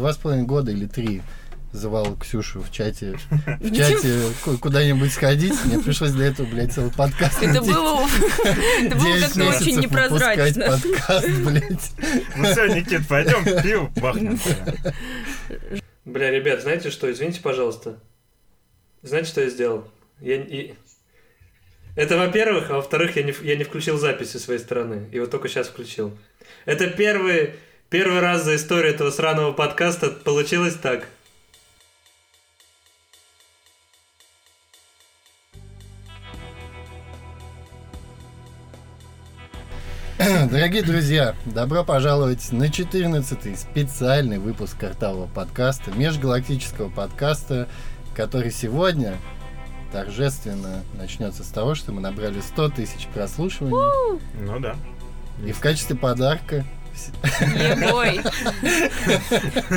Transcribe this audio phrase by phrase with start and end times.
[0.00, 1.20] два с половиной года или три
[1.72, 3.18] звал Ксюшу в чате,
[3.60, 5.52] в чате ку- куда-нибудь сходить.
[5.66, 8.08] Мне пришлось для этого, блядь, целый подкаст Это было,
[8.80, 10.66] это было как-то очень непрозрачно.
[10.66, 11.92] подкаст, блядь.
[12.34, 14.40] Ну все, Никит, пойдем пиво бахнем.
[16.06, 17.12] Бля, ребят, знаете что?
[17.12, 18.00] Извините, пожалуйста.
[19.02, 19.86] Знаете, что я сделал?
[20.20, 20.74] Я и...
[21.94, 25.08] Это во-первых, а во-вторых, я не, я не включил запись со своей стороны.
[25.12, 26.16] И вот только сейчас включил.
[26.64, 27.54] Это первый,
[27.90, 31.08] первый раз за историю этого сраного подкаста получилось так.
[40.50, 47.68] Дорогие друзья, добро пожаловать на 14-й специальный выпуск картавого подкаста, межгалактического подкаста,
[48.14, 49.16] который сегодня
[49.90, 54.20] торжественно начнется с того, что мы набрали 100 тысяч прослушиваний.
[54.40, 54.76] Ну да.
[55.44, 56.64] И в качестве подарка
[57.40, 58.20] Ебой.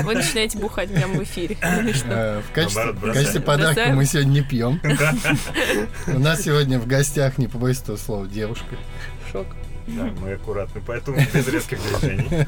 [0.03, 1.57] Вы начинаете бухать прямо в эфире.
[1.61, 4.81] Э, в качестве, в подарка мы сегодня не пьем.
[6.07, 8.75] У нас сегодня в гостях, не побоюсь этого слова, девушка.
[9.31, 9.47] Шок.
[9.87, 12.47] Да, мы аккуратны, поэтому без резких движений.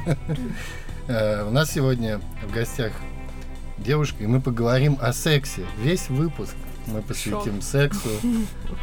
[1.08, 2.94] Э, У нас сегодня в гостях
[3.78, 5.64] девушка, и мы поговорим о сексе.
[5.78, 6.56] Весь выпуск
[6.88, 8.10] мы посвятим сексу,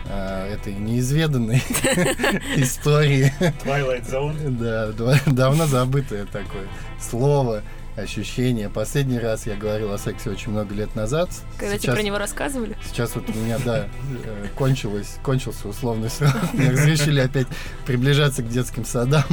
[0.06, 1.56] э, этой неизведанной
[2.56, 3.33] истории.
[3.64, 4.50] Twilight Zone.
[4.58, 6.67] Да, да- давно забытое такое
[7.00, 7.62] слово,
[7.97, 8.69] ощущение.
[8.70, 11.28] Последний раз я говорил о сексе очень много лет назад.
[11.58, 12.77] Когда тебе про него рассказывали?
[12.86, 13.86] Сейчас вот у меня, да,
[14.25, 16.33] э, кончилось, кончился условный срок.
[16.55, 17.47] Мне разрешили опять
[17.84, 19.25] приближаться к детским садам.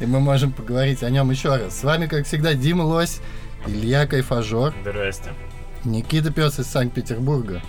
[0.00, 1.78] И мы можем поговорить о нем еще раз.
[1.80, 3.20] С вами, как всегда, Дима Лось,
[3.66, 5.30] Илья Кайфажор, Здрасте.
[5.84, 7.62] Никита Пес из Санкт-Петербурга.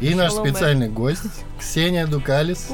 [0.00, 2.68] И наш специальный гость Ксения Дукалис,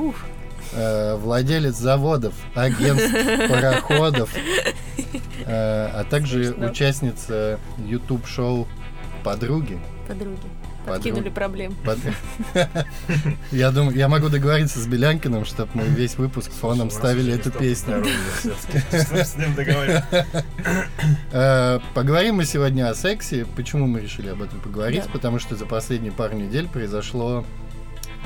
[0.72, 3.12] э, владелец заводов, агентств,
[3.48, 6.66] пароходов, э, а также Смешно.
[6.70, 8.66] участница YouTube-шоу
[9.22, 9.78] «Подруги».
[10.08, 10.38] подруги.
[10.86, 11.74] Подкинули проблем.
[11.84, 11.98] Под-
[13.52, 18.04] Я думаю, я могу договориться с Белянкиным, чтобы мы весь выпуск фоном ставили эту песню.
[18.42, 19.54] с ним?
[21.32, 23.46] Э, Поговорим мы сегодня о сексе.
[23.56, 25.04] Почему мы решили об этом поговорить?
[25.12, 27.44] Потому что за последние пару недель произошло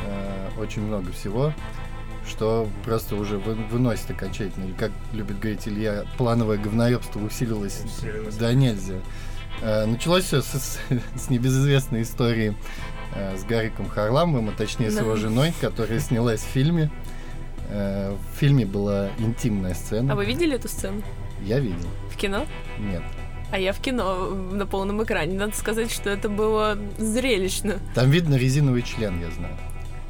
[0.06, 1.52] э, очень много всего,
[2.28, 4.64] что просто уже вы- выносит окончательно.
[4.64, 8.36] Или как любит говорить Илья, плановое говноебство усилилось Усилилось.
[8.36, 8.94] Да нельзя.
[9.62, 10.78] Э, Началось все с,
[11.16, 12.54] с небезызвестной истории
[13.14, 16.90] э, с Гариком Харламовым, а точнее с его женой, которая снялась в фильме.
[17.70, 20.12] Э, В фильме была интимная сцена.
[20.12, 21.02] А вы видели эту сцену?
[21.42, 21.88] Я видел.
[22.10, 22.46] В кино?
[22.78, 23.02] Нет.
[23.50, 25.38] А я в кино на полном экране.
[25.38, 27.78] Надо сказать, что это было зрелищно.
[27.94, 29.56] Там видно резиновый член, я знаю.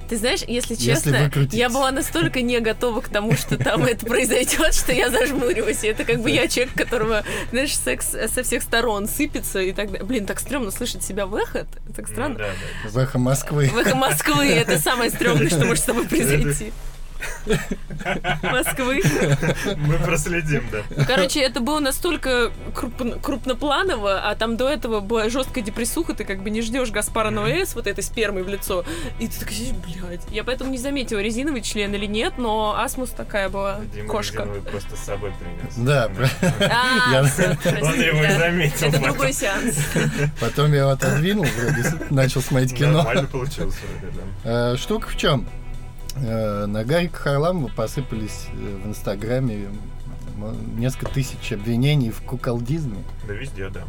[0.08, 1.54] Ты знаешь, если Если честно, выкрутить.
[1.54, 5.82] я была настолько не готова к тому, что там это произойдет, что я зажмуриваюсь.
[5.84, 9.90] И это как бы я человек, которого, знаешь, секс со всех сторон сыпется и так
[9.90, 10.04] далее.
[10.04, 11.66] Блин, так стрёмно слышать себя в эхо.
[11.96, 12.34] Так Ну странно.
[12.36, 12.48] да,
[12.84, 12.90] да.
[12.90, 13.68] В эхо Москвы.
[13.72, 16.72] В эхо Москвы это самое стрёмное, что может с тобой произойти.
[18.42, 19.02] Москвы.
[19.76, 20.82] Мы проследим, да.
[20.96, 26.24] Ну, Короче, это было настолько крупно- крупнопланово, а там до этого была жесткая депрессуха, ты
[26.24, 28.84] как бы не ждешь Гаспара Ноэ с вот этой спермой в лицо,
[29.18, 30.22] и ты такой блядь.
[30.30, 34.46] Я поэтому не заметила, резиновый член или нет, но асмус такая была Дима кошка.
[34.70, 35.74] просто с собой принес.
[35.76, 36.10] Да,
[36.60, 38.38] А, Он его и да.
[38.38, 38.88] заметил.
[38.88, 39.76] Это другой сеанс.
[40.40, 42.98] Потом я его отодвинул, вроде начал смотреть кино.
[43.02, 43.76] Нормально получилось.
[44.44, 45.46] Э, Штука в чем?
[46.16, 49.68] На Гарика Харламова посыпались э, в Инстаграме
[50.76, 52.98] несколько тысяч обвинений в куколдизме.
[53.26, 53.84] Да везде, да.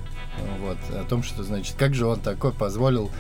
[0.60, 3.12] Вот, о том, что, значит, как же он такой позволил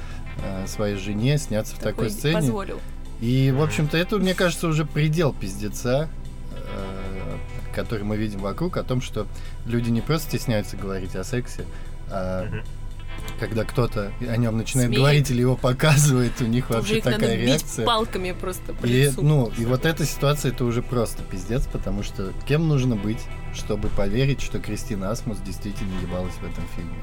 [0.43, 2.35] э, своей жене сняться в такой, сцене.
[2.35, 2.79] Позволил.
[3.21, 6.09] И, в общем-то, это, мне кажется, уже предел пиздеца,
[6.51, 7.37] э,
[7.73, 9.27] который мы видим вокруг, о том, что
[9.65, 11.65] люди не просто стесняются говорить о сексе,
[12.09, 12.63] а Мгм.
[13.39, 14.99] Когда кто-то о нем начинает Смеет.
[15.01, 17.85] говорить или его показывает, у них Уже вообще такая бить реакция.
[17.85, 19.21] палками просто по И, лицу.
[19.21, 23.19] ну, и вот эта ситуация, это уже просто пиздец, потому что кем нужно быть,
[23.53, 26.95] чтобы поверить, что Кристина Асмус действительно ебалась в этом фильме?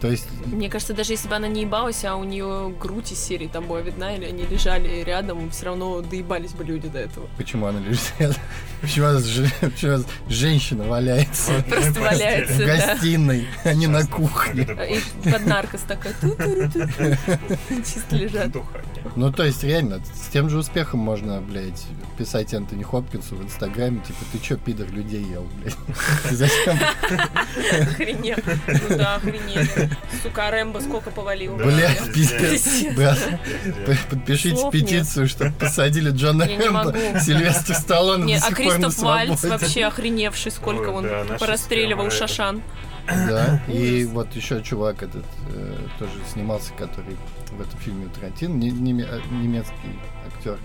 [0.00, 3.18] То есть, Мне кажется, даже если бы она не ебалась, а у нее грудь из
[3.18, 7.28] серии там была видна, или они лежали рядом, все равно доебались бы люди до этого.
[7.36, 8.00] почему она лежит?
[8.80, 9.06] Почему,
[9.60, 12.54] почему она женщина валяется Просто Мы валяется.
[12.54, 12.64] в да.
[12.66, 14.62] гостиной, а не на кухне?
[14.88, 16.14] И под наркос такая.
[16.20, 16.80] ту-ту-ру-ту.
[17.84, 18.48] Чисто лежат.
[19.16, 21.84] Ну, то есть, реально, с тем же успехом можно, блядь,
[22.18, 25.76] писать Энтони Хопкинсу в Инстаграме, типа, ты чё, пидор, людей ел, блядь?
[26.28, 26.78] Ты зачем?
[27.80, 28.36] Охренел.
[28.66, 29.90] Ну да, охренели.
[30.22, 31.56] Сука, Рэмбо сколько повалил.
[31.56, 32.84] Блядь, пиздец.
[34.10, 34.70] Подпишите нет.
[34.72, 36.94] петицию, чтобы посадили Джона Рэмбо.
[37.20, 42.62] Сильвестр Сталлоне Не, до а Кристоф Вальц вообще охреневший, сколько Ой, он да, порастреливал шашан.
[43.06, 47.16] Да, и вот еще чувак этот э, тоже снимался, который
[47.50, 48.08] в этом фильме
[48.46, 50.54] не- неме- э, немецкий актер.
[50.54, 50.58] Э,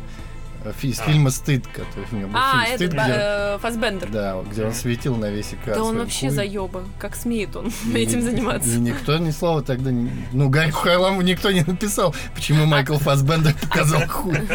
[0.82, 1.04] Из А.
[1.04, 4.10] фильма «Стыд», который у него был А, фильм «Стыд», этот где, э, Фассбендер.
[4.10, 6.32] да, где он светил на весь экран Да он вообще хуем.
[6.34, 6.84] заеба.
[7.00, 8.70] Как смеет он И- этим заниматься?
[8.70, 10.10] И никто ни слова тогда не...
[10.32, 14.36] Ну, Гарри Харламову никто не написал, почему Майкл Фассбендер показал хуй.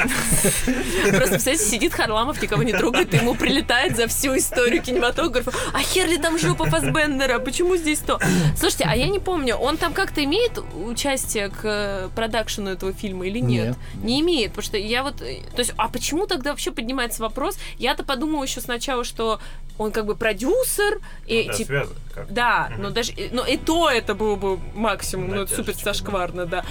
[0.42, 5.52] Просто, представляете, сидит Харламов, никого не трогает, и ему прилетает за всю историю кинематографа.
[5.72, 7.38] А хер ли там жопа Фассбендера?
[7.38, 8.18] Почему здесь то?
[8.56, 13.26] Слушайте, а я не помню, он там как-то имеет участие к э, продакшену этого фильма
[13.26, 13.76] или нет?
[13.94, 14.04] Нет.
[14.04, 15.20] Не имеет, потому что я вот...
[15.22, 17.58] э, То есть, а почему тогда вообще поднимается вопрос?
[17.76, 19.38] Я-то подумала еще сначала, что
[19.76, 21.66] он как бы продюсер, и Да, типа...
[21.68, 22.32] связано как.
[22.32, 22.82] Да, Мгм.
[22.82, 26.64] но даже, но и то это было бы максимум, ну это супер зашкварно, да.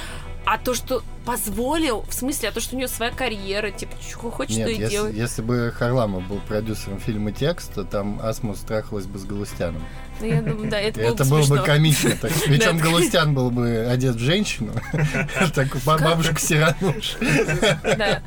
[0.45, 4.31] А то, что позволил, в смысле, а то, что у нее своя карьера, типа, что
[4.31, 5.15] хочет, Нет, то и если, делает.
[5.15, 9.83] если бы Харламов был продюсером фильма «Текст», то там Асмус трахалась бы с Галустяном.
[10.19, 12.11] Ну, я думаю, да, это, Это, было бы было бы комично.
[12.19, 12.31] Так.
[12.45, 12.83] Причем Да.
[12.83, 14.73] Галустян был бы одет в женщину,
[15.55, 17.15] так бабушка Сирануш.
[17.19, 18.21] Да,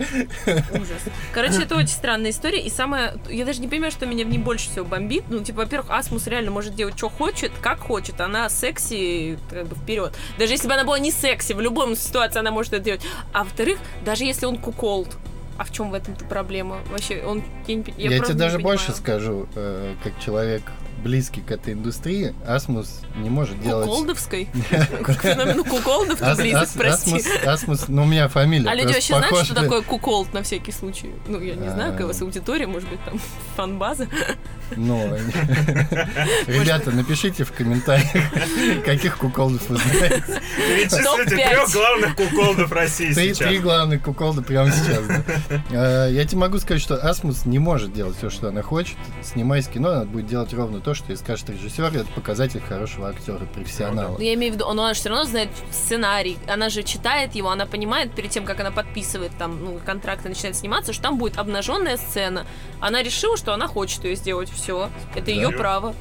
[0.72, 1.02] ужас.
[1.32, 4.38] Короче, это очень странная история, и самое, я даже не понимаю, что меня в ней
[4.38, 5.24] больше всего бомбит.
[5.28, 9.74] Ну, типа, во-первых, Асмус реально может делать, что хочет, как хочет, она секси, как бы,
[9.74, 10.14] вперед.
[10.38, 12.91] Даже если бы она была не секси, в любой ситуации она может это делать.
[13.32, 15.16] А во-вторых, даже если он куколд,
[15.58, 16.78] а в чем в этом проблема?
[16.90, 17.42] Вообще, он...
[17.66, 18.62] Я, я тебе даже понимаю.
[18.62, 20.62] больше скажу, э, как человек
[21.02, 23.86] близкий к этой индустрии, Асмус не может делать...
[23.88, 24.48] Куколдовской?
[25.22, 27.22] Феномену куколдов ты Ас- близок, прости.
[27.44, 28.68] Асмус, ну у меня фамилия.
[28.70, 31.10] А люди вообще знают, что такое куколд на всякий случай?
[31.26, 32.24] Ну, я не знаю, какая у вас А.
[32.24, 33.20] аудитория, может быть, там
[33.56, 34.06] фан-база.
[34.76, 35.14] Ну,
[36.46, 38.10] ребята, напишите в комментариях,
[38.84, 40.22] каких куколдов вы знаете.
[40.56, 43.48] Перечислите трех главных куколдов России Три, сейчас.
[43.48, 45.02] три главных куколда прямо сейчас.
[45.70, 48.96] Э, Я тебе могу сказать, что Асмус не может делать все, что она хочет.
[49.22, 51.92] Снимаясь кино, она будет делать ровно то, что ей скажет режиссер.
[51.94, 54.16] и Это показатель хорошего актера, профессионала.
[54.18, 57.34] Но я имею в виду, но она же все равно знает сценарий, она же читает
[57.34, 61.02] его, она понимает перед тем, как она подписывает там, ну, контракт и начинает сниматься, что
[61.02, 62.46] там будет обнаженная сцена.
[62.80, 64.90] Она решила, что она хочет ее сделать, все.
[65.14, 65.56] Это ее Да.
[65.58, 65.94] право.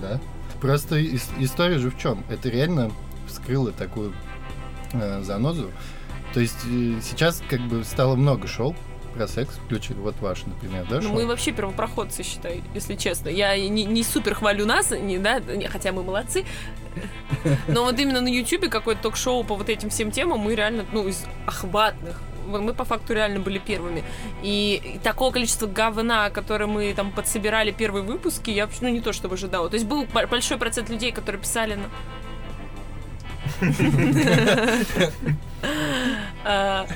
[0.00, 0.20] Да.
[0.60, 2.24] Просто ис- история же в чем?
[2.28, 2.90] Это реально
[3.26, 4.12] вскрыло такую
[4.92, 5.70] э, занозу.
[6.34, 8.74] То есть э, сейчас как бы стало много шоу
[9.16, 11.12] про секс, включили вот ваш, например, да, Ну, шоу?
[11.12, 13.28] мы вообще первопроходцы, считай, если честно.
[13.28, 15.40] Я не, не супер хвалю нас, не, да,
[15.70, 16.44] хотя мы молодцы.
[17.68, 21.06] Но вот именно на Ютубе какое-то ток-шоу по вот этим всем темам мы реально, ну,
[21.08, 22.20] из охватных.
[22.46, 24.04] Мы по факту реально были первыми.
[24.42, 29.00] И, и такого количества говна, которое мы там подсобирали первые выпуски, я вообще, ну, не
[29.00, 29.68] то чтобы ожидала.
[29.68, 31.88] То есть был бо- большой процент людей, которые писали на...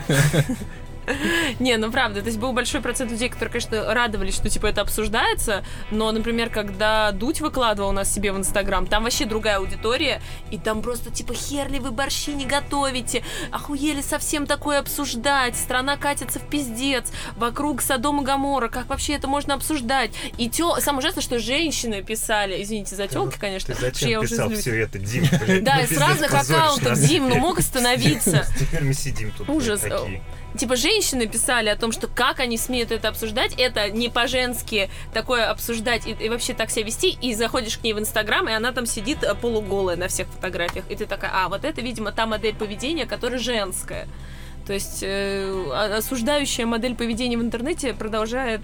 [1.59, 4.81] Не, ну правда, то есть был большой процент людей, которые, конечно, радовались, что типа это
[4.81, 10.21] обсуждается, но, например, когда Дудь выкладывал нас себе в Инстаграм, там вообще другая аудитория,
[10.51, 15.97] и там просто типа хер ли вы борщи не готовите, охуели совсем такое обсуждать, страна
[15.97, 20.13] катится в пиздец, вокруг Содома Гамора, как вообще это можно обсуждать?
[20.39, 20.77] И тё...
[20.81, 24.61] самое ужасное, что женщины писали, извините за телки, конечно, Ты я зачем уже писал злюсь.
[24.61, 25.25] все это, Дим?
[25.45, 25.65] блин?
[25.65, 26.99] Да, из разных аккаунтов.
[27.01, 28.47] Дим, ну мог остановиться.
[28.59, 29.49] Теперь мы сидим тут.
[29.49, 29.81] Ужас.
[29.81, 30.23] такие.
[30.59, 35.49] Типа женщины писали о том, что как они смеют это обсуждать, это не по-женски такое
[35.49, 38.73] обсуждать и, и вообще так себя вести, и заходишь к ней в Инстаграм, и она
[38.73, 42.27] там сидит э, полуголая на всех фотографиях, и ты такая, а, вот это, видимо, та
[42.27, 44.09] модель поведения, которая женская.
[44.67, 48.61] То есть э, а- осуждающая модель поведения в интернете продолжает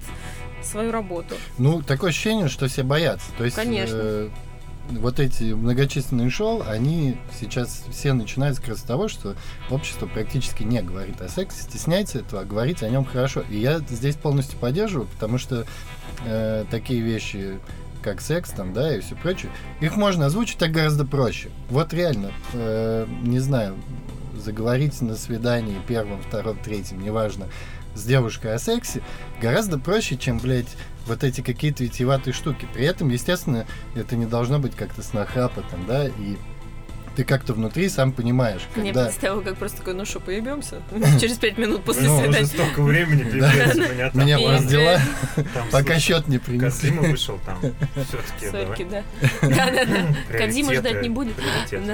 [0.62, 1.36] свою работу.
[1.58, 3.26] Ну, такое ощущение, что все боятся.
[3.38, 3.96] То есть, Конечно.
[3.96, 4.28] э,
[4.90, 9.34] вот эти многочисленные шоу, они сейчас все начинают как раз с того, что
[9.70, 13.42] общество практически не говорит о сексе, стесняется этого, а говорить о нем хорошо.
[13.50, 15.66] И я здесь полностью поддерживаю, потому что
[16.24, 17.58] э, такие вещи
[18.02, 19.50] как секс там, да, и все прочее,
[19.80, 21.50] их можно озвучить так гораздо проще.
[21.68, 23.76] Вот реально, э, не знаю,
[24.36, 27.48] заговорить на свидании первом, втором, третьем, неважно,
[27.94, 29.02] с девушкой о сексе,
[29.40, 30.76] гораздо проще, чем, блядь,
[31.06, 32.66] вот эти какие-то витиеватые штуки.
[32.74, 36.36] При этом, естественно, это не должно быть как-то с нахрапотом, да, и
[37.16, 39.04] ты как-то внутри сам понимаешь, Я когда...
[39.04, 40.82] представила, как просто такой, ну что, поебемся?
[41.20, 42.46] Через пять минут после Ну, уже свидания.
[42.46, 44.48] столько времени, у меня там...
[44.50, 45.00] Просто дела,
[45.54, 46.90] там, пока слушай, счет не принесли.
[46.90, 47.58] Кодзима вышел там.
[47.94, 49.02] Все-таки, Сорки, да.
[49.40, 50.36] Да-да-да.
[50.36, 51.36] Кодзима Приоритеты, ждать не будет.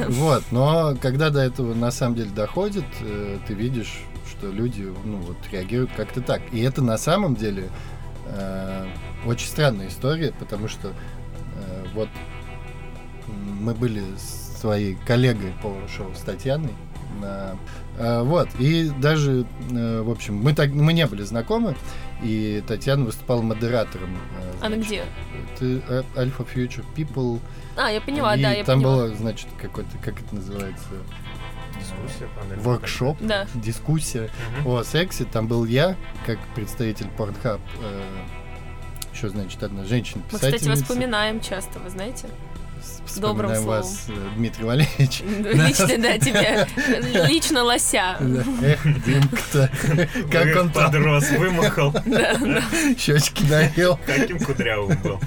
[0.09, 5.19] Вот, но когда до этого на самом деле доходит, э, ты видишь, что люди, ну,
[5.19, 6.42] вот, реагируют как-то так.
[6.50, 7.69] И это на самом деле
[8.33, 8.87] э,
[9.27, 12.09] очень странная история, потому что э, вот
[13.61, 16.73] мы были с своей коллегой по шоу с Татьяной.
[17.21, 17.57] на-
[17.99, 21.77] э, вот, и даже, э, в общем, мы, так, мы не были знакомы,
[22.23, 24.17] и Татьяна выступала модератором.
[24.41, 25.03] э, Она значит, где?
[25.55, 27.39] Это э, Alpha Future People.
[27.77, 28.97] А, я поняла, и да, я там поняла.
[29.09, 30.87] было, значит, какой-то, как это называется,
[31.83, 32.59] Дискуссия, панель.
[32.61, 33.47] воркшоп, Да.
[33.55, 34.69] дискуссия Мгм.
[34.69, 35.25] о сексе.
[35.25, 35.97] Там был я,
[36.27, 37.61] как представитель Pornhub,
[39.12, 40.59] еще, значит, одна Мы, женщина-писательница.
[40.59, 42.27] кстати, вспоминаем часто, вы знаете?
[43.17, 43.67] Добрым словом.
[43.67, 45.23] вас, э, Дмитрий Валерьевич.
[45.27, 46.67] Лично, да, тебе.
[47.29, 48.17] Лично лося.
[48.62, 49.71] Эх, Димка-то,
[50.31, 51.93] как он подрос, вымахал.
[52.99, 53.99] Щечки наел.
[54.07, 55.21] Каким кудрявым был.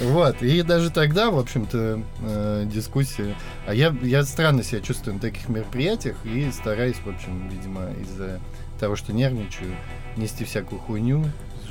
[0.00, 3.34] Вот, и даже тогда, в общем-то, э, дискуссия...
[3.66, 8.40] А я, я странно себя чувствую на таких мероприятиях и стараюсь, в общем, видимо, из-за
[8.78, 9.76] того, что нервничаю,
[10.16, 11.24] нести всякую хуйню,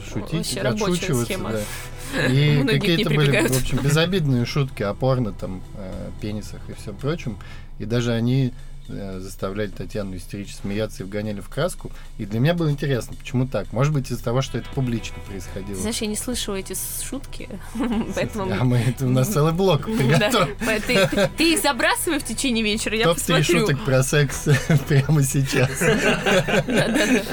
[0.10, 1.38] шутить, Вообще отшучиваться.
[1.38, 2.26] да.
[2.28, 7.38] И какие-то были, в общем, безобидные шутки о порно, там, э, пенисах и всем прочем.
[7.78, 8.54] И даже они
[8.90, 11.92] заставляли Татьяну истерически смеяться и вгоняли в краску.
[12.18, 13.72] И для меня было интересно, почему так.
[13.72, 15.76] Может быть, из-за того, что это публично происходило.
[15.76, 17.48] Знаешь, я не слышала эти шутки,
[18.16, 18.52] поэтому...
[18.52, 23.18] А мы, это у нас целый блок Ты, их забрасывай в течение вечера, я Топ-3
[23.18, 23.60] посмотрю.
[23.60, 24.48] шуток про секс
[24.88, 25.70] прямо сейчас.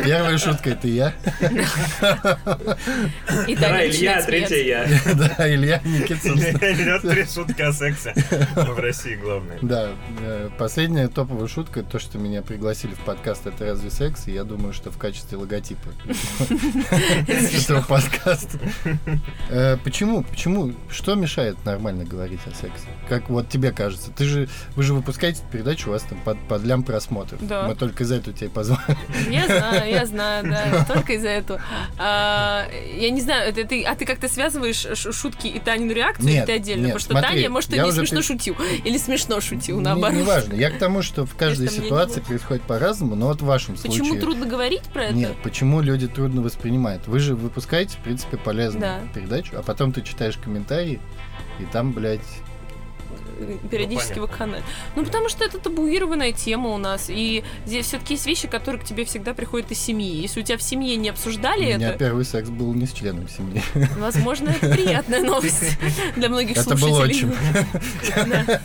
[0.04, 1.14] Первая шутка это я.
[3.46, 4.88] И Вторая Илья, третья я.
[5.14, 6.38] Да, Илья Никитсон.
[6.38, 8.14] Идет три шутки о сексе.
[8.54, 9.58] В России главное.
[9.62, 14.32] Да, э, последняя топовая шутка, то, что меня пригласили в подкаст «Это разве секс?» И
[14.32, 15.88] я думаю, что в качестве логотипа
[17.28, 18.58] этого подкаста.
[19.48, 20.22] Э, Почему?
[20.24, 20.72] Почему?
[20.90, 22.86] Что мешает нормально говорить о сексе?
[23.08, 24.10] Как вот тебе кажется?
[24.10, 27.44] Ты же, вы же выпускаете передачу, у вас там под, под лям просмотров.
[27.46, 27.66] Да.
[27.66, 28.96] Мы только за это тебя позвали.
[29.30, 31.60] Я знаю, я знаю, да, только из-за этого.
[31.98, 36.36] А, я не знаю, это ты, а ты как-то связываешь шутки и Танину реакцию, Нет,
[36.36, 36.86] или ты отдельно?
[36.86, 39.84] нет, Потому что смотри, Таня, может, я не уже смешно шутил, или смешно шутил, Не-
[39.84, 40.16] наоборот.
[40.16, 40.54] Неважно.
[40.54, 43.76] Я к тому, что в каждой Конечно, мне ситуации происходит по-разному, но вот в вашем
[43.76, 44.02] случае...
[44.02, 45.14] Почему трудно говорить про это?
[45.14, 47.06] Нет, почему люди трудно воспринимают?
[47.06, 49.00] Вы же выпускаете, в принципе, полезную Да.
[49.14, 51.00] передачу, а потом ты читаешь комментарии,
[51.60, 52.20] и там, блядь,
[53.70, 54.62] периодически Ну, в канале.
[54.94, 58.84] Ну, потому что это табуированная тема у нас, и здесь все-таки есть вещи, которые к
[58.84, 60.20] тебе всегда приходят из семьи.
[60.20, 62.92] Если у тебя в семье не у обсуждали меня это, первый секс был не с
[62.92, 63.62] членом семьи.
[63.98, 65.78] возможно, это приятная новость
[66.16, 67.28] для многих Это был слушателей.
[67.28, 67.34] отчим.
[68.26, 68.60] Да.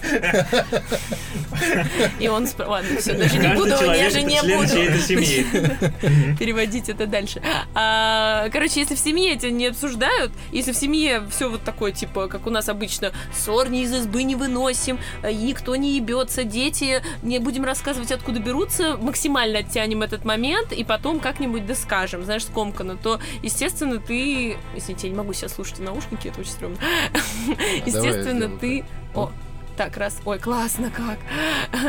[2.19, 2.47] И он...
[2.57, 7.41] Ладно, все, даже не буду, я же это не буду переводить это дальше.
[7.73, 12.27] А, короче, если в семье это не обсуждают, если в семье все вот такое, типа,
[12.27, 17.01] как у нас обычно, ссор не из избы не выносим, э, никто не ебется, дети,
[17.21, 22.95] не будем рассказывать, откуда берутся, максимально оттянем этот момент, и потом как-нибудь доскажем, знаешь, скомканно,
[22.95, 24.57] то, естественно, ты...
[24.75, 26.77] Извините, я не могу себя слушать в наушники, это очень стрёмно.
[27.85, 28.85] Естественно, ты...
[29.13, 29.31] О,
[29.77, 31.19] так, раз, ой, классно, как.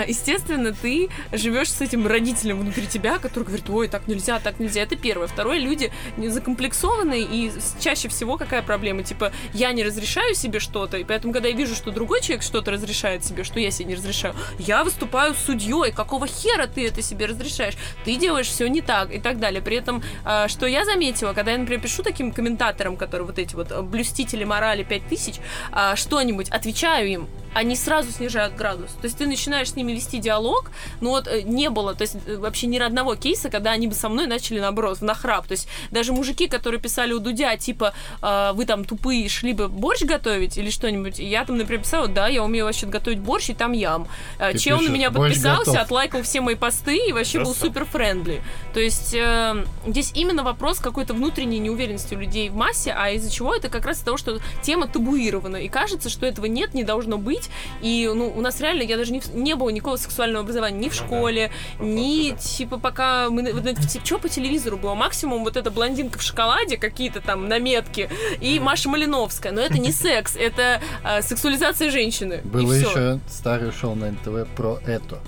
[0.08, 4.82] Естественно, ты живешь с этим родителем внутри тебя, который говорит, ой, так нельзя, так нельзя.
[4.82, 5.26] Это первое.
[5.26, 9.02] Второе, люди не закомплексованы, и чаще всего какая проблема?
[9.02, 12.70] Типа, я не разрешаю себе что-то, и поэтому, когда я вижу, что другой человек что-то
[12.70, 15.92] разрешает себе, что я себе не разрешаю, я выступаю судьей.
[15.92, 17.74] Какого хера ты это себе разрешаешь?
[18.04, 19.62] Ты делаешь все не так, и так далее.
[19.62, 23.54] При этом, а, что я заметила, когда я, например, пишу таким комментаторам, которые вот эти
[23.54, 25.40] вот э, блюстители морали 5000,
[25.72, 28.90] а, что-нибудь, отвечаю им, они сразу снижают градус.
[28.92, 32.16] То есть ты начинаешь с ними вести диалог, но вот э, не было, то есть
[32.26, 35.46] э, вообще ни одного кейса, когда они бы со мной начали наоборот, в нахрап.
[35.46, 37.92] То есть даже мужики, которые писали у Дудя, типа,
[38.22, 42.28] э, вы там тупые, шли бы борщ готовить или что-нибудь, я там, например, писала, да,
[42.28, 44.08] я умею вообще готовить борщ, и там ям.
[44.38, 45.82] Э, Ты Чел на меня «Борщ подписался, готов».
[45.82, 47.66] отлайкал все мои посты и вообще был Красава.
[47.66, 48.42] супер френдли.
[48.74, 53.30] То есть э, здесь именно вопрос какой-то внутренней неуверенности у людей в массе, а из-за
[53.30, 56.84] чего это как раз из-за того, что тема табуирована, и кажется, что этого нет, не
[56.84, 57.41] должно быть,
[57.80, 60.94] и ну, у нас реально, я даже не, не было никакого сексуального образования ни в
[60.94, 61.06] Ну да.
[61.06, 65.56] школе, По ни факту, типа пока мы, вот это, что по телевизору было, максимум вот
[65.56, 68.08] эта блондинка в шоколаде, какие-то там наметки,
[68.40, 72.40] и Маша Малиновская, но это не секс, это э, сексуализация женщины.
[72.44, 75.20] было еще старое шоу на НТВ про это.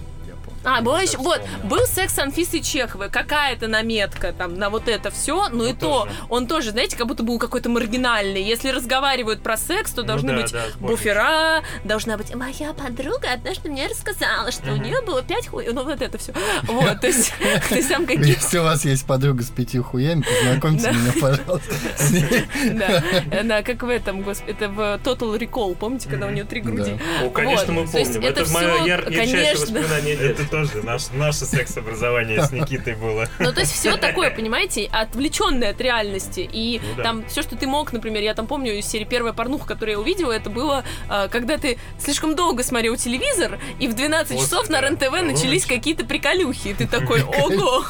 [0.65, 4.89] А, был Я еще, вот, был секс с Анфисой Чеховой, какая-то наметка там на вот
[4.89, 8.43] это все, но Ну, и то, он тоже, знаете, как будто был какой-то маргинальный.
[8.43, 13.29] Если разговаривают про секс, то Ну должны да, быть да, буфера, должна быть моя подруга
[13.33, 16.33] однажды мне рассказала, что у нее было пять хуй, ну вот это все.
[16.63, 17.33] Вот, то есть,
[17.69, 21.75] то есть там какие-то Если у вас есть подруга с пятью хуями, познакомьте меня, пожалуйста,
[21.97, 22.45] с ней.
[22.73, 23.03] да,
[23.43, 26.99] да, как в этом, господи, это в Total Recall, помните, когда у нее три груди?
[27.21, 27.27] Да.
[27.27, 28.23] О, конечно, Вот, мы помним.
[28.23, 29.61] это мое ярчайшее конечно.
[29.61, 30.17] воспоминание.
[30.55, 33.29] Тоже наш- наше секс-образование с Никитой было.
[33.41, 36.49] Ну, то есть все такое, понимаете, отвлеченное от реальности.
[36.53, 37.03] И Ну да.
[37.03, 40.01] там все, что ты мог, например, я там помню из серии первая порнуха, которую я
[40.01, 44.69] увидела, это было, а, когда ты слишком долго смотрел телевизор, и в 12 После, часов
[44.71, 46.69] на да, РЕН-ТВ начались какие-то приколюхи.
[46.69, 47.85] И ты такой, ого!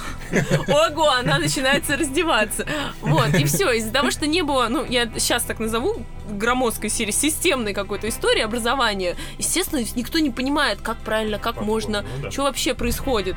[0.68, 2.66] ого, она начинается раздеваться.
[3.00, 3.70] Вот, и все.
[3.72, 8.42] Из-за того, что не было, ну, я сейчас так назову, громоздкой серии, системной какой-то истории
[8.42, 12.30] образования, естественно, никто не понимает, как правильно, как Как можно, ну да.
[12.30, 13.36] что вообще происходит.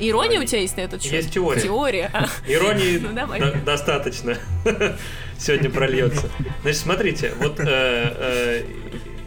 [0.00, 1.12] Ирония у тебя есть на этот счет?
[1.12, 1.60] Есть теория.
[1.60, 2.10] Теория.
[2.12, 2.26] а.
[2.48, 4.36] Иронии Ну, до- достаточно.
[5.38, 6.28] Сегодня прольется.
[6.62, 8.64] Значит, смотрите, вот, э, э,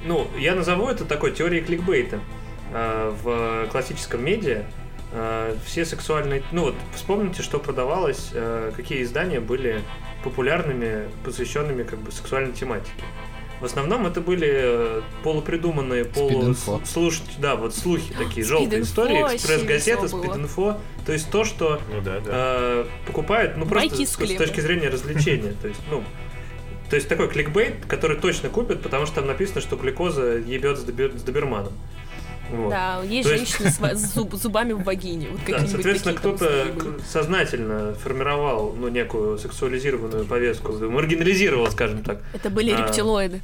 [0.06, 2.20] ну, я назову это такой теорией кликбейта.
[2.74, 4.64] Э, в классическом медиа
[5.66, 6.44] все сексуальные...
[6.52, 8.32] Ну, вот вспомните, что продавалось,
[8.76, 9.82] какие издания были
[10.26, 12.92] популярными, посвященными как бы сексуальной тематике.
[13.62, 16.74] В основном это были э, полупридуманные, Спид-инфо.
[16.74, 17.22] полуслуш...
[17.38, 20.78] Да, вот слухи такие, желтые истории, экспресс-газеты, спид-инфо.
[21.06, 22.32] То есть то, что Ну да, да.
[22.32, 25.54] э, покупают, ну просто с с, точки зрения развлечения.
[25.62, 26.04] То есть, ну,
[26.90, 30.84] то есть такой кликбейт, который точно купят, потому что там написано, что глюкоза ебет с,
[30.84, 31.74] добер- с доберманом.
[32.52, 32.70] Вот.
[32.70, 35.30] Да, есть То есть- женщины с ва- с зуб- зубами в вагине.
[35.32, 36.68] Вот Да, соответственно, кто-то
[37.08, 43.42] сознательно формировал ну, некую сексуализированную повестку, маргинализировал, скажем так, Это были А, рептилоиды.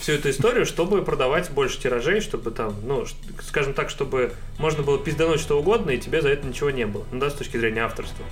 [0.00, 3.04] всю эту историю, чтобы продавать больше тиражей, чтобы там, ну,
[3.46, 7.04] скажем так, чтобы можно было пиздануть что угодно, и тебе за это ничего не было.
[7.12, 8.24] Ну да, с точки зрения авторства.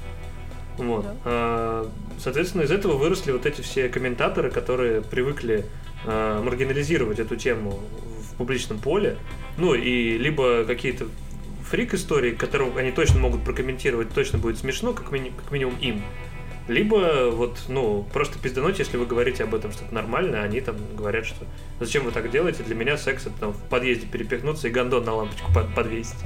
[0.79, 1.05] Вот.
[1.05, 1.15] Да.
[1.25, 5.67] А, Соответственно, из этого выросли вот эти все комментаторы, которые привыкли
[6.05, 7.79] а, маргинализировать эту тему
[8.18, 9.19] в публичном поле.
[9.57, 11.07] Ну и либо какие-то
[11.69, 16.03] фрик-истории, которые они точно могут прокомментировать, точно будет смешно, как, мини- как минимум им.
[16.67, 20.77] Либо вот, ну, просто пиздануть, если вы говорите об этом что-то нормально, а они там
[20.95, 21.47] говорят, что
[21.81, 25.15] зачем вы так делаете, для меня секс это там в подъезде перепихнуться и гондон на
[25.15, 26.19] лампочку под- подвесить.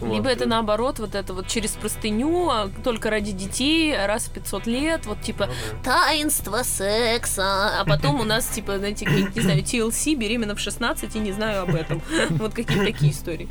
[0.00, 0.14] Вот.
[0.14, 4.66] Либо это наоборот, вот это вот через простыню, а только ради детей, раз в 500
[4.66, 10.14] лет, вот типа Ну таинство секса, а потом у нас типа, знаете, не знаю, TLC,
[10.14, 12.02] беременна в 16 и не знаю об этом.
[12.30, 13.48] Вот какие-то такие истории.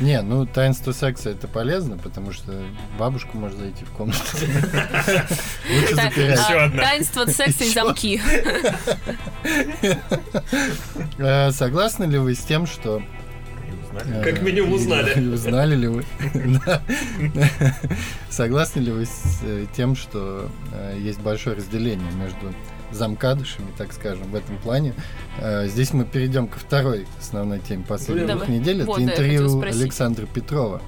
[0.00, 2.62] Не, ну таинство секса это полезно, потому что
[2.98, 4.20] бабушка может зайти в комнату.
[4.36, 6.20] Лучше.
[6.20, 6.70] Еще а.
[6.70, 8.20] Таинство секса и замки.
[11.18, 13.02] Э, Согласны ли вы с тем, что...
[13.96, 14.20] Узнали.
[14.20, 15.20] э, Как минимум узнали.
[15.20, 16.04] и Узнали ли вы?
[18.30, 22.54] Согласны ли вы с э, тем, что э, есть большое разделение между
[22.92, 24.94] замкадышами, так скажем, в этом плане?
[25.64, 28.48] Здесь мы перейдем ко второй основной теме последних давай.
[28.48, 28.84] недель.
[28.84, 29.60] Вот, Это интервью.
[29.62, 30.80] Александра Петрова.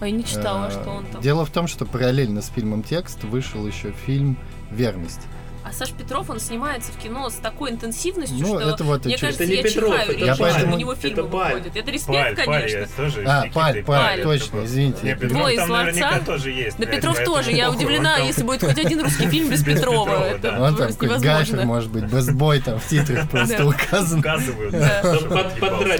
[0.00, 1.20] А я не читала, что он там.
[1.22, 4.36] Дело в том, что параллельно с фильмом «Текст» вышел еще фильм
[4.70, 5.20] «Верность».
[5.64, 9.16] А Саш Петров, он снимается в кино с такой интенсивностью, Ну, что это вот мне
[9.16, 10.72] кажется, Это не я Петров, чихаю это режиссером, Паль.
[10.72, 11.54] у него Это фильмы Паль.
[11.54, 11.76] выходят.
[11.76, 12.78] Это Паль, респект, Паль, конечно.
[12.78, 14.98] я тоже А, Паль, Паль, Палем, точно, извините.
[15.02, 16.20] Не, Петров Двое из ларца.
[16.26, 16.78] тоже есть.
[16.78, 20.24] Да Петров поэтому тоже, я удивлена, там- если будет хоть один русский фильм без Петрова.
[20.24, 20.60] Это.
[20.60, 21.64] Он там невозможно.
[21.64, 24.18] может быть, бестбой там в титрах просто указан.
[24.18, 24.74] Указывают,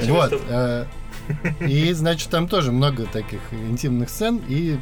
[0.09, 0.43] Вот.
[0.49, 0.85] э,
[1.61, 4.41] И, значит, там тоже много таких интимных сцен.
[4.49, 4.77] И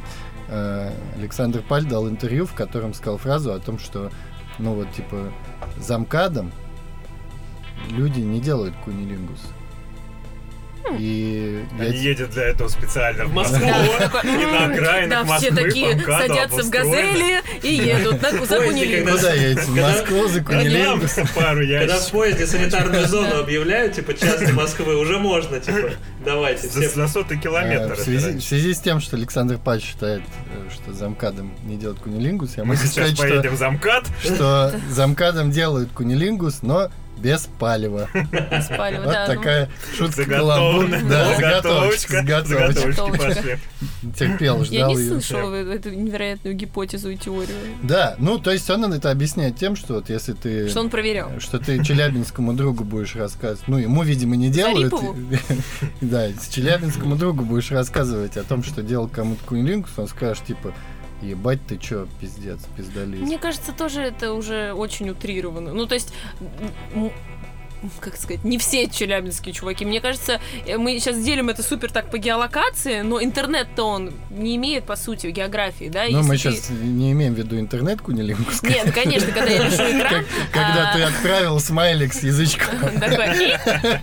[0.49, 4.11] э, Александр Паль дал интервью, в котором сказал фразу о том, что,
[4.59, 5.31] ну вот, типа,
[5.77, 6.51] замкадом
[7.89, 9.41] люди не делают кунилингус.
[10.97, 13.57] И я Они те- едут для этого специально в Москву.
[14.23, 19.15] И на окраинах Да, все Москвы такие садятся в газели и едут на за кунилингус.
[19.15, 19.61] Куда едете?
[19.61, 21.15] В Когда- Москву за кунилингус?
[21.35, 25.91] Пару Когда в поезде санитарную зону объявляют, типа, части Москвы, уже можно, типа,
[26.25, 27.95] давайте, За, все за сотый километр.
[27.95, 31.99] В связи, в связи с тем, что Александр Паль считает, э, что замкадом не делают
[31.99, 34.05] кунилингус, я Мы могу сейчас сказать, что, поедем за МКАД.
[34.23, 36.89] что замкадом делают кунилингус, но
[37.21, 38.09] без палева.
[38.63, 39.35] Спалево, Вот да, ну.
[39.35, 40.89] такая шутка каламбур.
[41.09, 42.13] Да, заготовочка.
[42.17, 43.57] Заготовочки пошли.
[44.17, 45.09] Терпел, Я ждал не ее.
[45.09, 47.55] слышала эту невероятную гипотезу и теорию.
[47.83, 50.67] Да, ну, то есть он это объясняет тем, что вот если ты...
[50.69, 51.31] Что он проверял.
[51.39, 53.67] что ты челябинскому другу будешь рассказывать.
[53.67, 54.93] Ну, ему, видимо, не делают.
[56.01, 60.73] Да, с челябинскому другу будешь рассказывать о том, что делал кому-то кунилингус, он скажет, типа,
[61.21, 63.21] ебать ты чё, пиздец, пиздолиз.
[63.21, 65.73] Мне кажется, тоже это уже очень утрировано.
[65.73, 66.13] Ну, то есть,
[67.99, 69.85] как сказать, не все челябинские чуваки.
[69.85, 74.55] Мне кажется, э, мы сейчас делим это супер так по геолокации, но интернет-то он не
[74.55, 76.03] имеет, по сути, географии, да?
[76.03, 78.63] Ну, Если мы ты- сейчас не имеем в виду интернет кунилингус.
[78.63, 80.25] Нет, ну, конечно, когда я лежу экран...
[80.51, 82.75] Когда а, ты отправил смайлик с язычком.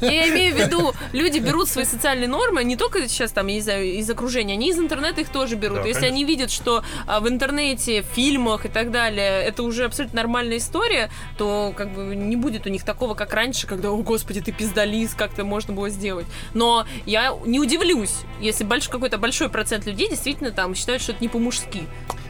[0.01, 3.61] Я имею в виду, люди берут свои социальные нормы, не только сейчас там, я не
[3.61, 5.85] знаю, из окружения, они из интернета их тоже берут.
[5.87, 10.17] Если они видят, что а, в интернете, в фильмах и так далее, это уже абсолютно
[10.17, 14.41] нормальная история, то как бы не будет у них такого, как раньше, когда, о господи,
[14.41, 16.27] ты пиздолиз, как это можно было сделать.
[16.55, 21.23] Но я не удивлюсь, если больш- какой-то большой процент людей действительно там считают, что это
[21.23, 21.83] не по-мужски.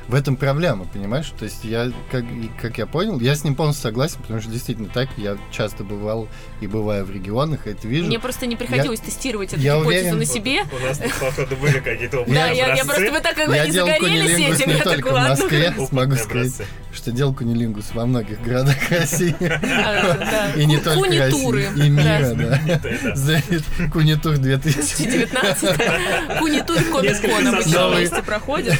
[0.08, 1.30] в этом проблема, понимаешь?
[1.38, 2.24] То есть я, как,
[2.60, 6.28] как я понял, я с ним полностью согласен, потому что действительно так, я часто бывал
[6.62, 8.06] и бываю в регионах, это вижу.
[8.06, 10.62] Мне просто не приходилось я, тестировать эту я гипотезу уверен, на себе.
[10.72, 14.78] У нас, походу, были какие-то Да, я, я просто вы так не загорелись этим, я
[14.82, 15.28] так, в ладно.
[15.28, 16.68] Москве, могу Опытные сказать.
[16.98, 19.34] Что делал кунилингус во многих городах России.
[19.40, 20.52] А.
[20.56, 21.08] И не только.
[21.08, 23.88] России, и мира, да.
[23.92, 25.04] Кунитур 2000.
[25.04, 27.96] 19 Кунитур обычно составов.
[27.96, 28.74] вместе проходит.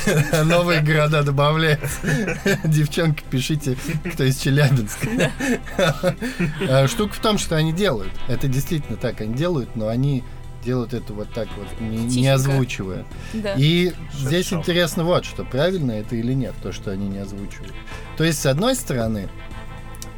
[0.44, 1.87] Новые города добавляются.
[2.64, 3.76] Девчонки, пишите,
[4.12, 5.31] кто из Челябинска.
[6.68, 8.12] А, Штука в том, что они делают.
[8.28, 10.24] Это действительно так, они делают, но они
[10.64, 13.05] делают это вот так вот, не, не озвучивая.
[13.33, 13.55] Да.
[13.57, 17.75] И Шаг здесь интересно вот что, правильно это или нет, то, что они не озвучивают.
[18.16, 19.29] То есть, с одной стороны,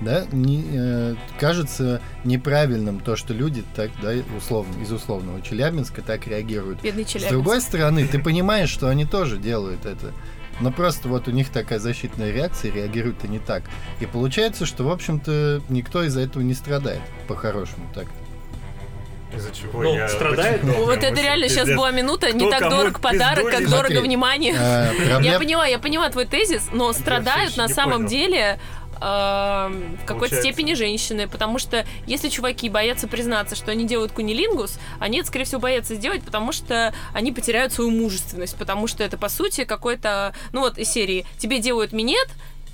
[0.00, 6.26] да, не, э, кажется неправильным то, что люди так, да, условно, из условного Челябинска так
[6.26, 6.82] реагируют.
[6.82, 7.32] Бедный С Челябинск.
[7.32, 10.12] другой стороны, ты понимаешь, что они тоже делают это.
[10.60, 13.62] Но просто вот у них такая защитная реакция, реагируют они так.
[14.00, 18.06] И получается, что, в общем-то, никто из-за этого не страдает, по-хорошему так.
[19.34, 20.64] Из-за чего Ну, я страдает.
[20.64, 23.70] долго Вот это реально сейчас была минута, не Кто так дорог подарок, как лежит?
[23.70, 24.54] дорого Смотри, внимание.
[24.58, 28.08] А, Я понимаю, я понимаю твой тезис, но страдают на самом понял.
[28.08, 28.60] деле
[29.00, 29.04] э,
[30.02, 35.18] в какой-то степени женщины, потому что если чуваки боятся признаться, что они делают кунилингус, они
[35.20, 39.28] это, скорее всего, боятся сделать, потому что они потеряют свою мужественность, потому что это, по
[39.28, 42.28] сути, какой-то, ну вот, из серии «тебе делают минет»,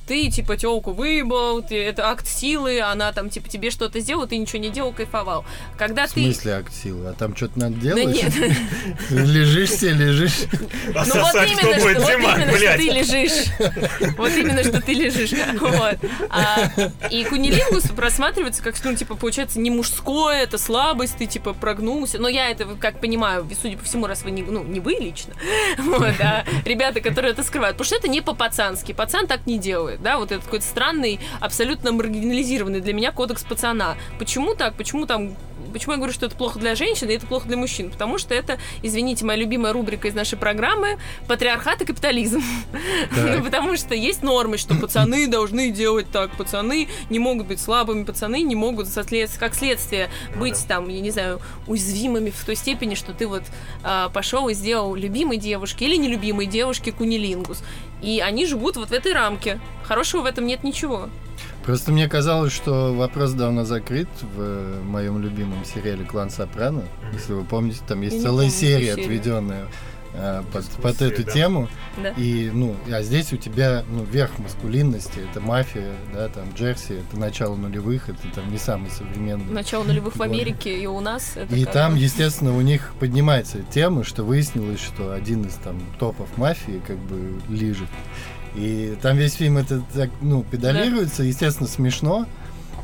[0.07, 4.37] ты, типа, телку выебал, ты- это акт силы, она там, типа, тебе что-то сделала, ты
[4.37, 5.45] ничего не делал, кайфовал.
[5.77, 6.23] Когда В ты...
[6.23, 7.09] смысле акт силы?
[7.09, 8.15] А там что-то надо Да делать?
[8.15, 8.33] нет.
[9.11, 10.45] Лежишь себе, лежишь.
[10.87, 11.99] Ну вот именно, что, будет?
[11.99, 14.13] вот Диман, именно, что ты лежишь.
[14.17, 15.31] Вот именно, что ты лежишь.
[15.61, 15.99] Вот.
[16.31, 16.71] А,
[17.11, 22.19] и кунилингус просматривается как, ну, типа, получается, не мужское, это слабость, ты, типа, прогнулся.
[22.19, 25.35] Но я это, как понимаю, судя по всему, раз вы не, ну, не вы лично,
[25.79, 27.77] вот, а ребята, которые это скрывают.
[27.77, 28.93] Потому что это не по-пацански.
[28.93, 33.97] Пацан так не делает, да, вот это какой-то странный, абсолютно маргинализированный для меня кодекс пацана.
[34.19, 34.75] Почему так?
[34.75, 35.37] Почему там
[35.73, 37.91] Почему я говорю, что это плохо для женщин и это плохо для мужчин?
[37.91, 42.43] Потому что это, извините, моя любимая рубрика из нашей программы «Патриархат и капитализм».
[43.15, 48.05] Ну, потому что есть нормы, что пацаны должны делать так, пацаны не могут быть слабыми,
[48.05, 48.89] пацаны не могут,
[49.39, 53.43] как следствие, быть там, я не знаю, уязвимыми в той степени, что ты вот
[53.83, 57.63] а, пошел и сделал любимой девушке или нелюбимой девушке кунилингус.
[58.03, 59.59] И они живут вот в этой рамке.
[59.85, 61.09] Хорошего в этом нет ничего.
[61.65, 66.85] Просто мне казалось, что вопрос давно закрыт в э, моем любимом сериале «Клан Сопрано».
[67.13, 69.05] Если вы помните, там есть Я целая помню серия, серию.
[69.05, 69.67] отведенная
[70.17, 71.31] э, под, под эту да.
[71.31, 71.69] тему.
[72.03, 72.11] Да.
[72.17, 77.19] И, ну, а здесь у тебя, ну, верх маскулинности, это мафия, да, там, Джерси, это
[77.19, 79.53] начало нулевых, это там не самый современный.
[79.53, 80.25] Начало нулевых в Вот.
[80.25, 81.37] Америке и у нас.
[81.37, 85.55] Это И как там, бы- естественно, у них поднимается тема, что выяснилось, что один из
[85.55, 87.89] там топов мафии как бы лежит.
[88.55, 92.27] И там весь фильм это так, ну, педалируется, естественно, смешно,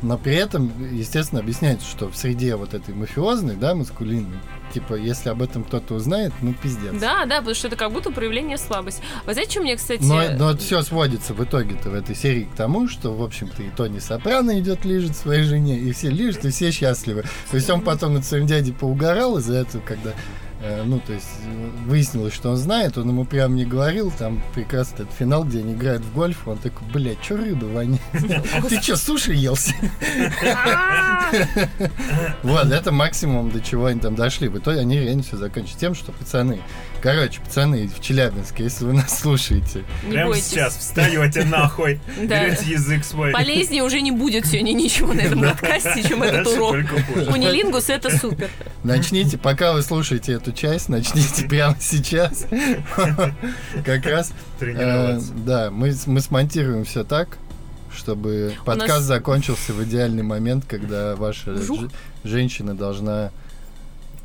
[0.03, 4.37] но при этом, естественно, объясняется, что в среде вот этой мафиозной, да, маскулинной,
[4.73, 6.99] типа, если об этом кто-то узнает, ну, пиздец.
[6.99, 9.01] Да, да, потому что это как будто проявление слабости.
[9.25, 10.03] Вы знаете, что мне, кстати...
[10.03, 13.69] Но, но все сводится в итоге-то в этой серии к тому, что, в общем-то, и
[13.69, 17.23] Тони Сопрано идет лежит своей жене, и все лежат, и все счастливы.
[17.51, 20.13] То есть он потом над своим дядей поугарал из-за этого, когда
[20.85, 25.03] ну, то есть э, выяснилось, что он знает, он ему прям не говорил, там прекрасно
[25.03, 28.01] этот финал, где они играют в гольф, он такой, блядь, что рыбы воняет?
[28.69, 29.73] Ты что, суши елся?
[32.43, 34.47] Вот, это максимум, до чего они там дошли.
[34.47, 36.61] В итоге они реально все закончили тем, что пацаны,
[37.03, 40.47] короче, пацаны в Челябинске, если вы нас слушаете, Не Прямо бойтесь.
[40.47, 43.31] сейчас встаете нахуй, берете язык свой.
[43.33, 46.77] Полезнее уже не будет сегодня ничего на этом подкасте, чем этот урок.
[47.29, 48.49] Кунилингус это супер.
[48.83, 52.47] Начните, пока вы слушаете эту часть, начните прямо сейчас.
[53.85, 55.33] Как раз, э, Тренироваться.
[55.33, 57.37] да, мы, мы смонтируем все так,
[57.93, 61.55] чтобы подкаст нас- закончился в идеальный момент, когда ваша
[62.23, 63.31] женщина должна...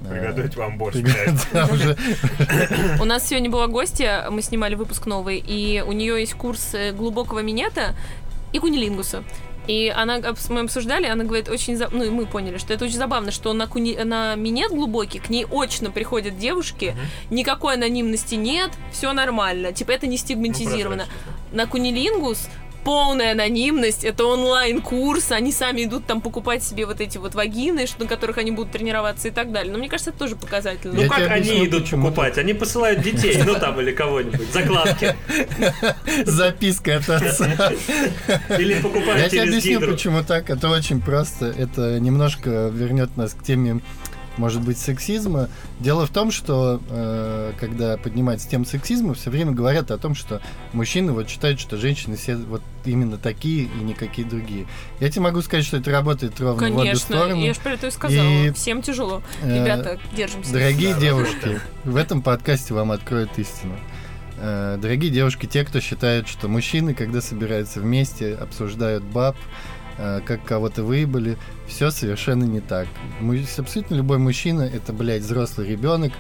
[0.06, 0.96] Приготовить вам борщ,
[3.00, 6.92] У нас сегодня была гостья, мы снимали выпуск новый, и у нее есть курс э,
[6.92, 7.94] глубокого минета
[8.52, 9.24] и кунилингуса.
[9.66, 12.96] И она, мы обсуждали, она говорит, очень, за- ну и мы поняли, что это очень
[12.96, 13.96] забавно, что на, куни...
[13.96, 16.94] на минет глубокий к ней очно приходят девушки,
[17.28, 21.04] никакой анонимности нет, все нормально, типа это не Ну, стигматизировано.
[21.06, 21.32] прозрачно.
[21.52, 22.48] на кунилингус
[22.88, 28.03] полная анонимность, это онлайн-курс, они сами идут там покупать себе вот эти вот вагины, что-
[28.05, 29.70] на которых они будут тренироваться и так далее.
[29.70, 30.94] Но мне кажется, это тоже показательно.
[30.94, 32.38] Ну Я как тебе они объясню, идут покупать?
[32.38, 35.14] Они посылают детей, ну там или кого-нибудь, закладки.
[36.24, 37.72] Записка от отца.
[38.59, 40.48] Или Я покупают тебе через объясню, почему так.
[40.48, 41.44] Это очень просто.
[41.46, 43.83] Это немножко вернет нас к теме
[44.38, 45.48] может быть, сексизма.
[45.81, 50.40] Дело в том, что э, когда поднимается тема сексизма, все время говорят о том, что
[50.72, 54.66] мужчины вот считают, что женщины все вот именно такие и никакие другие.
[55.01, 57.44] Я тебе могу сказать, что это работает ровно в обе Конечно, стороны.
[57.44, 58.29] я же про это и сказала.
[58.29, 59.22] И, Всем тяжело.
[59.42, 60.53] э, Ребята, держимся.
[60.53, 63.74] Дорогие Да, девушки, в этом подкасте вам откроют истину.
[64.38, 69.40] Э, Дорогие девушки, те, кто считают, что мужчины, когда собираются вместе, обсуждают баб, э,
[70.24, 72.87] как кого-то выебали, все совершенно не так.
[73.20, 76.12] Му- Абсолютно любой мужчина это, блядь, взрослый ребенок.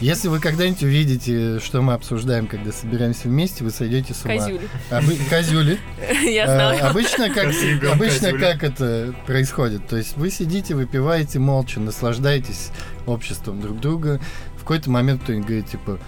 [0.00, 4.34] Если вы когда-нибудь увидите, что мы обсуждаем, когда собираемся вместе, вы сойдете с ума.
[4.34, 4.68] Козюли.
[4.90, 5.78] Обы- Козюли.
[6.24, 6.86] Я Э, знаю.
[6.90, 7.46] Обычно как,
[7.92, 9.86] обычно как это происходит?
[9.86, 12.70] То есть вы сидите, выпиваете молча, наслаждаетесь
[13.06, 14.20] обществом друг друга.
[14.56, 15.98] В какой-то момент кто-нибудь говорит, типа,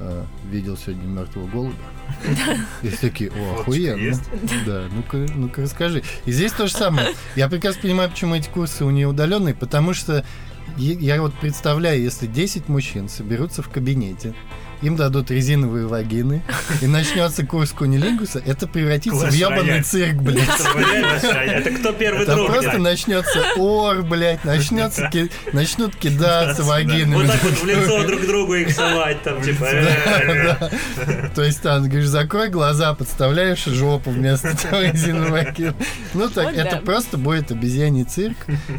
[0.00, 1.74] «А, видел сегодня мертвого голубя.
[2.82, 4.18] И такие, о, охуенно.
[4.66, 6.02] Да, ну-ка, ну-ка расскажи.
[6.24, 7.08] И здесь то же самое.
[7.36, 10.24] Я прекрасно понимаю, почему эти курсы у нее удаленные, потому что
[10.76, 14.34] я вот представляю, если 10 мужчин соберутся в кабинете,
[14.84, 16.42] им дадут резиновые вагины,
[16.80, 20.48] и начнется курс кунилингуса, это превратится в ебаный цирк, блядь.
[20.48, 22.46] Это кто первый друг?
[22.46, 25.10] просто начнется ор, блядь, начнется
[25.52, 27.26] начнут кидаться Вот вагинами.
[27.26, 29.64] так вот в лицо друг другу их совать, там, типа...
[29.64, 30.70] э, Да.
[31.34, 35.74] То есть там, говоришь, закрой глаза, подставляешь жопу вместо того резиновой вагины.
[36.12, 38.36] Ну так, Вот это просто будет обезьяний цирк.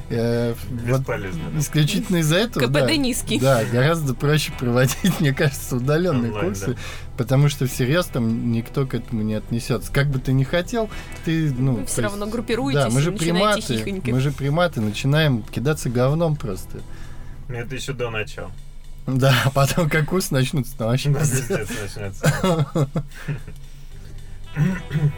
[0.10, 0.54] Э,
[0.86, 1.42] Вот Бесполезно.
[1.58, 2.66] исключительно из-за этого.
[2.68, 3.40] КПД низкий.
[3.40, 6.80] Да, гораздо проще проводить, мне кажется, удаленные Онлайн, курсы, да.
[7.18, 9.92] потому что всерьез там никто к этому не отнесется.
[9.92, 10.90] Как бы ты ни хотел,
[11.24, 11.76] ты, ну...
[11.76, 14.14] Вы все есть- равно группируетесь Да, мы же приматы, хихонькать.
[14.14, 16.82] мы же приматы, начинаем кидаться говном просто.
[17.48, 18.52] Ну, Это еще до начала.
[19.08, 22.88] Да, а потом как курс начнутся, там вообще начнется.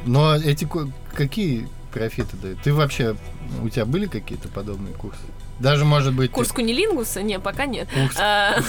[0.06, 0.68] Но эти
[1.14, 2.60] какие профиты дают?
[2.64, 3.16] Ты вообще,
[3.64, 5.20] у тебя были какие-то подобные курсы?
[5.60, 7.22] Даже, может быть, ты- Курс кунилингуса?
[7.24, 7.88] Не, пока нет.
[8.20, 8.60] А,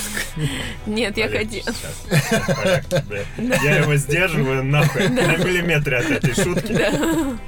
[0.87, 3.25] Нет, я бля.
[3.63, 6.77] Я его сдерживаю нахуй на миллиметре от этой шутки.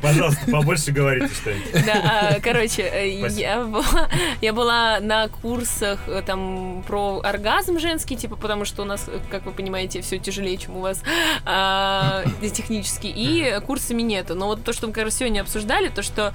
[0.02, 1.86] Пожалуйста, побольше говорите что-нибудь.
[1.86, 4.08] Да, а, короче, э, я была,
[4.40, 9.18] я была на курсах э, там про оргазм женский, типа, потому что у нас, э,
[9.30, 11.02] как вы понимаете, все тяжелее, чем у вас
[11.44, 12.24] а,
[12.54, 14.34] технически, и курсы минета.
[14.34, 16.34] Но вот то, что мы, раз, сегодня обсуждали, то, что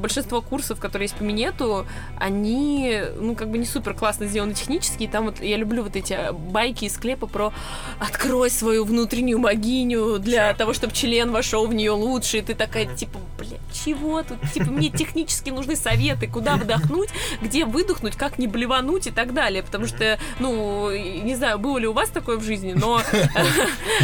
[0.00, 1.86] большинство курсов, которые есть по минету,
[2.20, 5.96] они, ну, как бы не супер классно сделаны технически, и там вот я люблю вот
[5.96, 7.52] эти э, байки из склепа про
[7.98, 12.94] открой свою внутреннюю богиню для того, чтобы член вошел в нее лучше, и ты такая,
[12.94, 14.38] типа, блядь, чего тут?
[14.52, 17.08] Типа, мне технически нужны советы, куда вдохнуть,
[17.40, 21.86] где выдохнуть, как не блевануть и так далее, потому что, ну, не знаю, было ли
[21.86, 23.00] у вас такое в жизни, но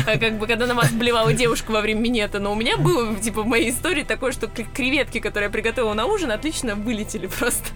[0.07, 3.43] как бы, когда на вас блевала девушка во время минета, но у меня было, типа,
[3.43, 7.67] в моей истории такое, что креветки, которые я приготовила на ужин, отлично вылетели просто.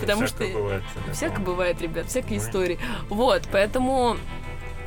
[0.00, 1.46] Потому всякое что- бывает, что Всяко такое.
[1.46, 2.78] бывает, ребят, всякие истории.
[3.08, 4.16] Вот, поэтому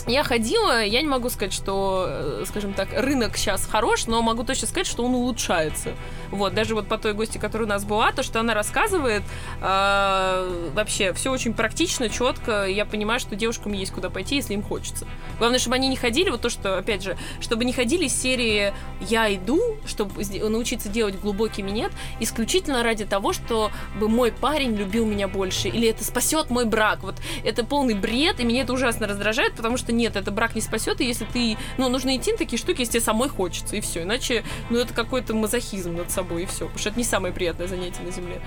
[0.07, 4.43] я ходила, я не могу сказать, что, э, скажем так, рынок сейчас хорош, но могу
[4.43, 5.93] точно сказать, что он улучшается.
[6.29, 9.23] Вот, даже вот по той гости, которая у нас была, то, что она рассказывает,
[9.61, 12.65] э, вообще все очень практично, четко.
[12.65, 15.07] Я понимаю, что девушкам есть куда пойти, если им хочется.
[15.39, 18.73] Главное, чтобы они не ходили, вот то, что, опять же, чтобы не ходили из серии
[18.99, 25.27] «я иду», чтобы научиться делать глубокий минет, исключительно ради того, чтобы мой парень любил меня
[25.27, 27.03] больше, или это спасет мой брак.
[27.03, 30.61] Вот это полный бред, и меня это ужасно раздражает, потому что нет, это брак не
[30.61, 33.81] спасет, и если ты, ну, нужно идти на такие штуки, если тебе самой хочется, и
[33.81, 34.03] все.
[34.03, 36.65] Иначе, ну, это какой-то мазохизм над собой, и все.
[36.65, 38.41] Потому что это не самое приятное занятие на земле.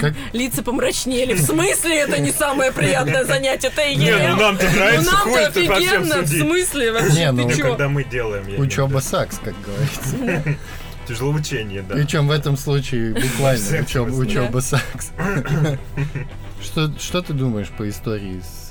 [0.00, 1.34] Как- Лица помрачнели.
[1.34, 3.68] В смысле это не самое приятное занятие?
[3.68, 7.12] Это Не, ну нам-то Ну нравится, нам-то по всем офигенно, в смысле вообще?
[7.16, 10.16] Не, ну, Ну, когда мы делаем, я Учеба сакс, как говорится.
[10.16, 10.58] в виду.
[11.06, 11.94] Тяжелоучение, да.
[11.96, 15.12] Причем в этом случае буквально учеба, учеба сакс.
[16.62, 18.70] Что, что ты думаешь по истории с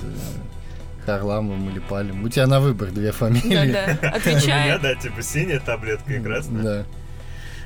[1.03, 2.23] э, Харламовым или Палем?
[2.23, 3.71] У тебя на выбор две фамилии.
[3.71, 6.63] Да-да, У меня, да, типа синяя таблетка и красная.
[6.63, 6.85] Да.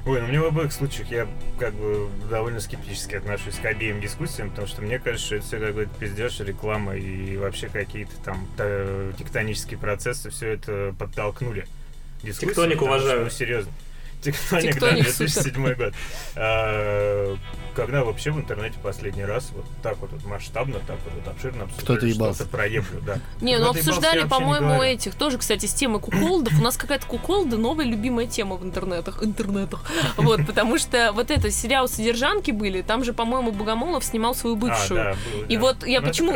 [0.06, 1.28] Ой, ну мне в обоих случаях я
[1.60, 5.60] как бы довольно скептически отношусь к обеим дискуссиям, потому что мне кажется, что это все
[5.60, 11.66] какой-то пиздеж, реклама и вообще какие-то там та- тектонические процессы все это подтолкнули.
[12.24, 13.24] Дискуссии, Тектоник потому что, уважаю.
[13.26, 13.72] Ну, серьезно.
[14.22, 15.94] Тектоник, Тектоник, да, 2007 год.
[17.78, 21.66] Когда вообще в интернете последний раз вот так вот, вот масштабно, так вот, вот обширно
[21.66, 22.36] обсуждали Кто-то ебался.
[22.40, 23.20] что-то про еблю, да.
[23.40, 26.60] Не, ну ебался, обсуждали, по-моему, этих тоже, кстати, с темой куколдов.
[26.60, 29.24] У нас какая-то куколда новая любимая тема в интернетах.
[29.24, 29.86] Интернетах.
[30.18, 34.60] Вот, потому что вот это сериал «Содержанки» были, там же, по-моему, Богомолов снимал свою А,
[34.60, 35.16] бывшую.
[35.48, 36.34] И вот я это почему-.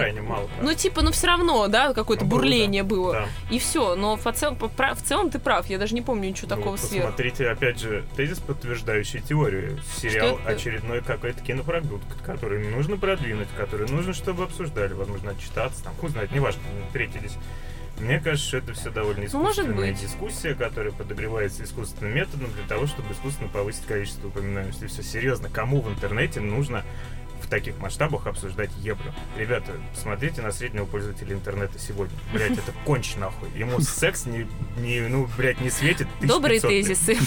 [0.62, 3.28] Ну, типа, ну все равно, да, какое-то Ну, бурление было.
[3.50, 3.96] И все.
[3.96, 7.08] Но в целом, ты прав, я даже не помню ничего Ну, такого сверху.
[7.08, 9.80] Посмотрите, опять же, тезис, подтверждающий теорию.
[9.98, 15.94] Сериал очередной какой-то это кинопродукт, который нужно продвинуть, который нужно, чтобы обсуждали, возможно, отчитаться, там,
[15.96, 16.62] хуй знает, неважно,
[16.94, 17.38] здесь.
[18.00, 20.02] Мне кажется, что это все довольно Ну, может искусственная быть.
[20.02, 24.88] дискуссия, которая подогревается искусственным методом для того, чтобы искусственно повысить количество упоминаемости.
[24.88, 26.84] Все серьезно, кому в интернете нужно
[27.44, 29.14] в таких масштабах обсуждать евро?
[29.38, 32.16] Ребята, смотрите на среднего пользователя интернета сегодня.
[32.34, 33.50] Блять, это конч нахуй.
[33.56, 36.08] Ему секс не, не ну, блядь, не светит.
[36.22, 37.18] 1500, Добрые тезисы.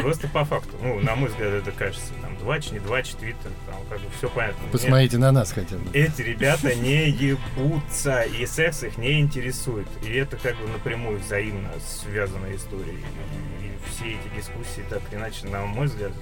[0.00, 0.76] Просто по факту.
[0.80, 2.12] Ну, на мой взгляд, это кажется.
[2.40, 4.68] Двач, не двач, твиттер, там, как бы все понятно.
[4.72, 5.90] Посмотрите на нас хотя бы.
[5.92, 9.86] эти ребята не ебутся, и секс их не интересует.
[10.02, 12.92] И это как бы напрямую взаимно связанная история.
[12.92, 16.12] И, и все эти дискуссии, так или иначе, на мой взгляд,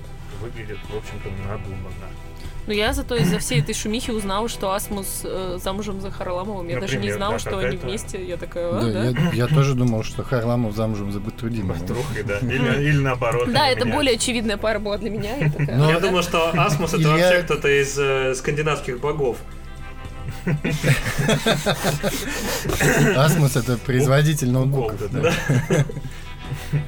[0.41, 2.09] выглядят, в общем-то, надуманно.
[2.69, 6.69] Но я зато из-за всей этой шумихи узнала, что Асмус э, замужем за Харламовым.
[6.69, 8.23] Я даже не Например, знала, да, что они вместе.
[8.23, 9.05] Я такая, а, Да, да?
[9.31, 11.87] Я, я тоже думал, что Харламов замужем за Батрудиновым.
[11.87, 12.37] Трухой, да.
[12.41, 13.51] Или, или наоборот.
[13.51, 13.95] Да, это меня.
[13.95, 15.35] более очевидная пара была для меня.
[15.37, 16.07] Я такая, Ну, Я «А, да».
[16.07, 19.39] думаю, что Асмус это вообще кто-то из э, скандинавских богов.
[23.17, 25.01] Асмус это производитель ноутбуков.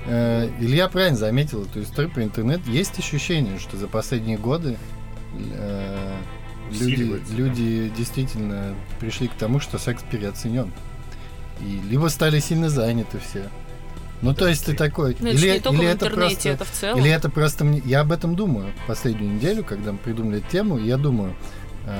[0.07, 2.61] Э, Илья правильно заметил эту историю про интернет.
[2.66, 4.77] Есть ощущение, что за последние годы
[5.35, 6.16] э,
[6.73, 10.73] люди, люди действительно пришли к тому, что секс переоценен.
[11.61, 13.51] И либо стали сильно заняты все.
[14.23, 15.16] Ну, то есть ты такой...
[15.19, 16.99] Ну, это или, не только или в это просто, это в целом.
[17.01, 17.83] Или это просто мне...
[17.85, 21.35] Я об этом думаю последнюю неделю, когда мы придумали эту тему, я думаю,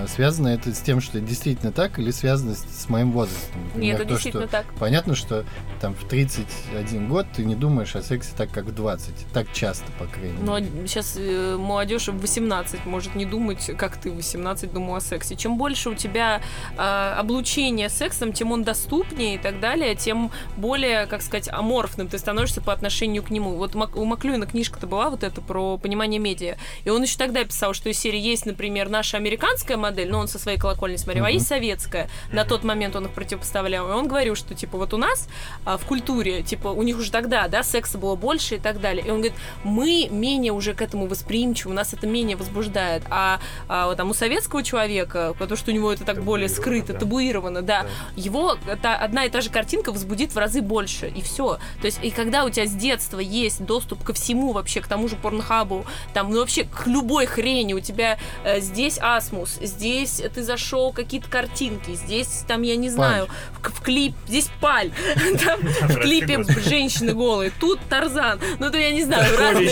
[0.07, 3.65] связано это с тем, что действительно так, или связано с, с моим возрастом.
[3.67, 4.67] Например, Нет, это то, действительно что так.
[4.79, 5.45] Понятно, что
[5.81, 9.15] там в 31 год ты не думаешь о сексе так, как в 20.
[9.33, 10.87] Так часто, по крайней мере.
[10.87, 15.37] сейчас э, молодежь в 18 может не думать, как ты в 18 думал о сексе.
[15.37, 16.41] Чем больше у тебя
[16.77, 22.19] э, облучения сексом, тем он доступнее и так далее, тем более, как сказать, аморфным ты
[22.19, 23.55] становишься по отношению к нему.
[23.55, 26.57] Вот у Маклюина книжка-то была вот эта про понимание медиа.
[26.85, 30.29] И он еще тогда писал, что из серии есть, например, наша американская модель, но он
[30.29, 32.09] со своей колокольни смотрел, а есть советская.
[32.33, 33.89] На тот момент он их противопоставлял.
[33.89, 35.29] И он говорил, что, типа, вот у нас
[35.65, 39.05] а, в культуре, типа, у них уже тогда, да, секса было больше и так далее.
[39.07, 43.03] И он говорит, мы менее уже к этому восприимчивы, нас это менее возбуждает.
[43.11, 46.93] А, а вот там у советского человека, потому что у него это так более скрыто,
[46.93, 46.99] да.
[47.01, 47.89] табуировано, да, Да.
[48.17, 51.59] его та, одна и та же картинка возбудит в разы больше, и все.
[51.81, 55.09] То есть, и когда у тебя с детства есть доступ ко всему вообще, к тому
[55.09, 60.43] же порнхабу, там, ну вообще к любой хрени, у тебя э, здесь асмус, здесь ты
[60.43, 63.29] зашел какие-то картинки, здесь там, я не знаю,
[63.63, 64.91] в, в клип, здесь паль,
[65.45, 69.69] там в клипе женщины голые, тут Тарзан, ну то я не знаю, разные,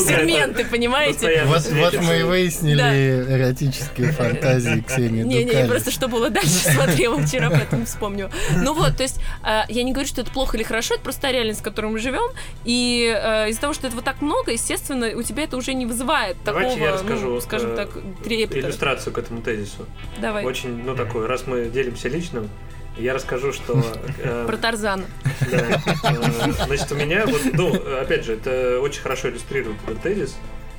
[0.00, 1.44] сегменты, понимаете?
[1.44, 2.82] Вот, мы и выяснили
[3.28, 5.70] эротические фантазии Ксении Не, не, Дукалис.
[5.70, 8.30] просто что было дальше, смотрела вчера, поэтому вспомню.
[8.56, 11.22] Ну вот, то есть, э, я не говорю, что это плохо или хорошо, это просто
[11.22, 12.30] та реальность, в которой мы живем,
[12.64, 16.36] и э, из-за того, что этого так много, естественно, у тебя это уже не вызывает
[16.44, 17.90] Давайте такого, я расскажу, ну, скажем э, так,
[18.24, 18.60] трепета.
[18.60, 19.86] Иллюстрацию к этому тезису.
[20.20, 20.44] Давай.
[20.44, 22.50] Очень, ну, такую, раз мы делимся личным,
[22.98, 23.82] я расскажу, что...
[24.18, 25.04] э, Про Тарзана.
[25.50, 25.80] Да.
[26.04, 30.36] Э, Значит, у меня вот, ну, опять же, это очень хорошо иллюстрирует этот тезис.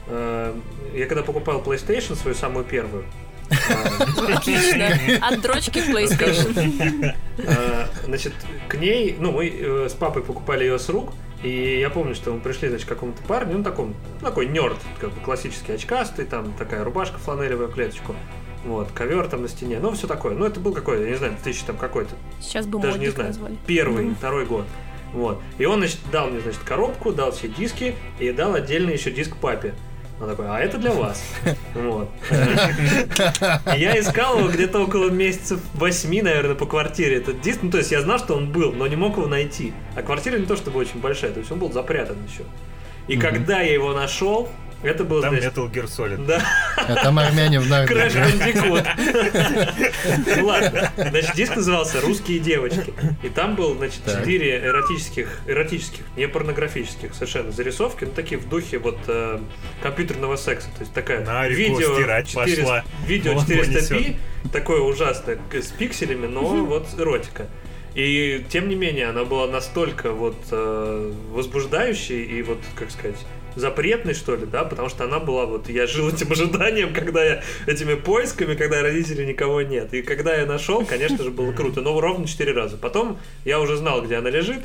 [0.07, 0.53] Э,
[0.93, 3.05] Я когда покупал PlayStation, свою самую первую,
[3.49, 4.89] э, Отлично.
[5.27, 7.13] От дрочки PlayStation.
[7.39, 8.33] э, значит,
[8.67, 12.31] к ней, ну, мы э, с папой покупали ее с рук, и я помню, что
[12.31, 16.25] мы пришли, значит, к какому-то парню, он таком, ну, такой нерд, как бы классический очкастый,
[16.25, 18.15] там такая рубашка фланелевая в клеточку,
[18.65, 20.33] вот, ковер там на стене, ну, все такое.
[20.35, 23.29] Ну, это был какой-то, я не знаю, тысячи там какой-то, Сейчас бы даже не знаю,
[23.29, 23.57] назвали.
[23.67, 24.15] первый, Мгм.
[24.15, 24.65] второй год.
[25.13, 25.41] Вот.
[25.59, 29.35] И он, значит, дал мне, значит, коробку, дал все диски и дал отдельно еще диск
[29.37, 29.73] папе.
[30.21, 31.23] Он такой, а это для вас.
[31.75, 32.09] Вот.
[33.75, 37.59] И Я искал его где-то около месяцев восьми, наверное, по квартире этот диск.
[37.63, 39.73] Ну, то есть я знал, что он был, но не мог его найти.
[39.95, 42.43] А квартира не то чтобы очень большая, то есть он был запрятан еще.
[43.07, 44.47] И когда я его нашел,
[44.83, 46.25] это был, Там значит, Metal Gear Solid.
[46.25, 46.41] да,
[46.77, 48.13] А там армяне в Crash.
[48.13, 48.87] Bandicoot.
[50.37, 50.91] Ну ладно.
[50.97, 52.93] Значит, диск назывался «Русские девочки».
[53.23, 58.77] И там был, значит, четыре эротических, эротических, не порнографических совершенно зарисовки, ну такие в духе
[58.79, 59.39] вот э,
[59.81, 60.67] компьютерного секса.
[60.75, 62.83] То есть такая На видео стирать 400 пошла.
[63.07, 64.15] видео Вот 400p,
[64.51, 67.47] такое ужасное, к- с пикселями, но вот эротика.
[67.95, 73.17] И тем не менее, она была настолько вот э, возбуждающей и вот, как сказать,
[73.55, 77.43] запретной, что ли, да, потому что она была вот, я жил этим ожиданием, когда я
[77.67, 79.93] этими поисками, когда родителей никого нет.
[79.93, 82.77] И когда я нашел, конечно же, было круто, но ровно четыре раза.
[82.77, 84.63] Потом я уже знал, где она лежит,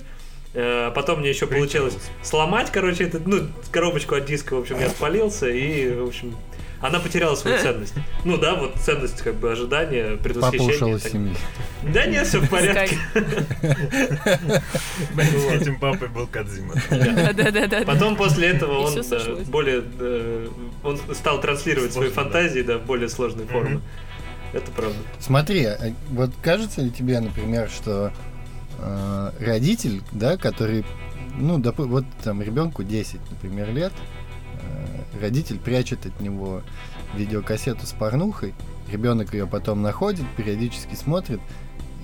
[0.54, 4.88] Э, Потом мне еще получилось сломать, короче, этот, ну, коробочку от диска, в общем, я
[4.88, 6.36] спалился, и, в общем,
[6.80, 7.94] она потеряла свою ценность.
[8.24, 10.74] Ну да, вот ценность как бы ожидания, Папа предвосхищения.
[10.74, 11.34] ушел из семьи.
[11.82, 12.96] Да нет, все в порядке.
[15.16, 16.74] С этим папой был Кадзима.
[17.86, 19.46] Потом после этого он сошлось.
[19.48, 20.48] более э,
[20.82, 23.52] он стал транслировать свои фантазии да, в более сложные Мгм.
[23.52, 23.80] формы.
[24.52, 24.96] Это правда.
[25.20, 25.78] Смотри, а
[26.10, 28.12] вот кажется ли тебе, например, что
[28.78, 30.84] э, родитель, да, который,
[31.36, 34.17] ну, доп- вот там ребенку 10, например, лет, э,
[35.20, 36.62] родитель прячет от него
[37.14, 38.54] видеокассету с порнухой,
[38.90, 41.40] ребенок ее потом находит, периодически смотрит,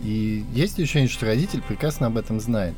[0.03, 2.75] и есть ощущение, что родитель прекрасно об этом знает.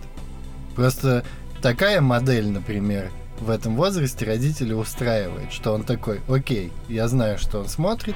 [0.74, 1.24] Просто
[1.62, 3.10] такая модель, например,
[3.40, 8.14] в этом возрасте родителя устраивает, что он такой, окей, я знаю, что он смотрит,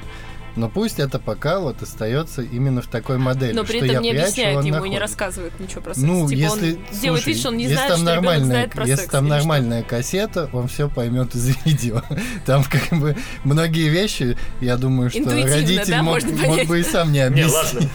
[0.55, 3.53] но пусть это пока вот остается именно в такой модели.
[3.53, 4.93] Но при что этом я не прячу, объясняет он ему и находит.
[4.93, 6.05] не рассказывает ничего про секс.
[6.05, 6.59] Ну, типа если, он
[7.01, 8.95] делает слушай, вид, что он не если знает, там что ребенок нормальная, знает про если
[9.01, 9.11] секс.
[9.11, 9.37] там или что.
[9.39, 12.01] нормальная кассета, он все поймет из видео.
[12.45, 16.79] Там как бы многие вещи, я думаю, что Интуитивно, родитель да, мог, можно мог бы
[16.79, 17.53] и сам не Не, объяснить.
[17.53, 17.89] ладно.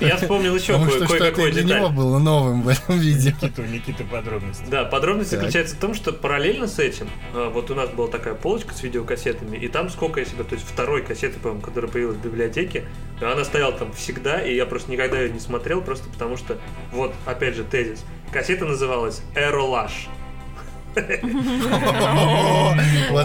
[0.00, 3.30] Но Я вспомнил еще Потому кое- что что-то для него было новым в этом видео.
[3.42, 4.64] Никита, у Никиты подробности.
[4.70, 5.40] Да, подробность Так.
[5.40, 8.82] заключается в том, что параллельно с этим, а, вот у нас была такая полочка с
[8.82, 12.84] видеокассетами, и там сколько я себе, то есть второй кассеты, по-моему, которая появилась в библиотеке,
[13.20, 16.58] она стояла там всегда, и я просто никогда ее не смотрел, просто потому что,
[16.92, 18.04] вот, опять же, тезис.
[18.32, 20.08] Кассета называлась Эролаш.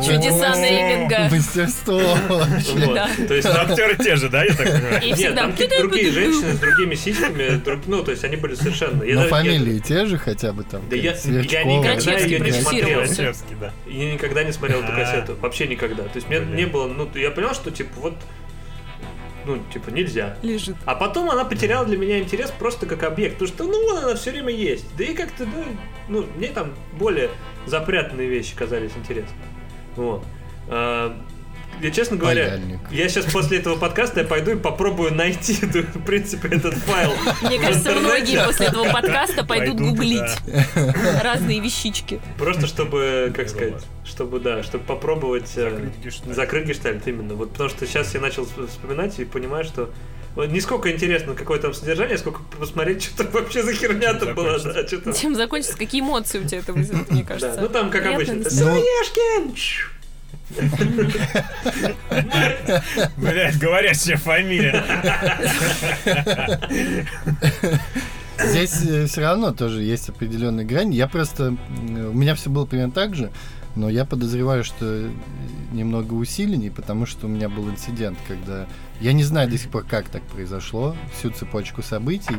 [0.04, 1.30] Чудеса нейминга.
[1.32, 2.02] Мастерство.
[3.28, 5.02] То есть актеры те же, да, я так понимаю?
[5.02, 5.42] И Нет, всегда...
[5.44, 9.04] там другие женщины с другими сиськами, ну, то есть они были совершенно...
[9.04, 10.82] Но фамилии те же хотя бы там.
[10.90, 13.04] Да я- никогда ее не смотрел.
[13.88, 14.96] Я никогда не смотрел эту А.
[14.96, 15.36] кассету.
[15.40, 16.04] Вообще никогда.
[16.04, 18.16] То есть мне не было, ну, я понял, что типа вот,
[19.46, 20.38] ну, типа нельзя.
[20.42, 20.76] Лежит.
[20.86, 24.16] А потом она потеряла для меня интерес просто как объект, потому что, ну, вон она
[24.16, 24.86] все время есть.
[24.98, 25.64] Да и как-то, ну,
[26.08, 27.30] ну, мне там более
[27.66, 29.36] запрятанные вещи казались интересны.
[29.96, 30.24] Вот.
[30.68, 31.16] А,
[31.82, 32.80] я, честно говоря, Паяльник.
[32.92, 37.12] я сейчас после этого подкаста я пойду и попробую найти, в принципе, этот файл.
[37.42, 41.22] Мне кажется, многие после этого подкаста пойдут гуглить да.
[41.24, 42.20] разные вещички.
[42.38, 45.52] Просто чтобы, как сказать, чтобы, да, чтобы попробовать...
[45.56, 45.90] э,
[46.32, 47.08] Закрыть гештальт.
[47.08, 47.34] Именно.
[47.36, 49.90] Вот потому что сейчас я начал вс- вспоминать и понимаю, что
[50.36, 54.36] не сколько интересно, какое там содержание, сколько посмотреть, что там вообще за херня там Чем
[54.36, 55.14] была, да, что.
[55.14, 57.60] Чем закончится, какие эмоции у тебя это вызовет, мне Да, кажется.
[57.62, 59.56] ну там, как Приятно обычно, Сыроежкин!
[63.18, 64.84] Блять, говорящая фамилия.
[68.40, 68.72] Здесь
[69.10, 70.96] все равно тоже есть определенные грани.
[70.96, 71.56] Я просто...
[71.80, 73.32] У меня все было примерно так же,
[73.76, 75.10] но я подозреваю, что э,
[75.72, 78.68] немного усиленней, потому что у меня был инцидент, когда...
[79.00, 82.36] Я не знаю до сих пор, как так произошло, всю цепочку событий,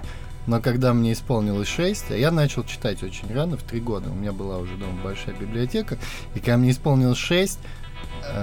[0.46, 4.14] но когда мне исполнилось 6, а я начал читать очень рано, в 3 года, у
[4.14, 5.98] меня была уже дома большая библиотека,
[6.34, 7.81] и когда мне исполнилось 6, э,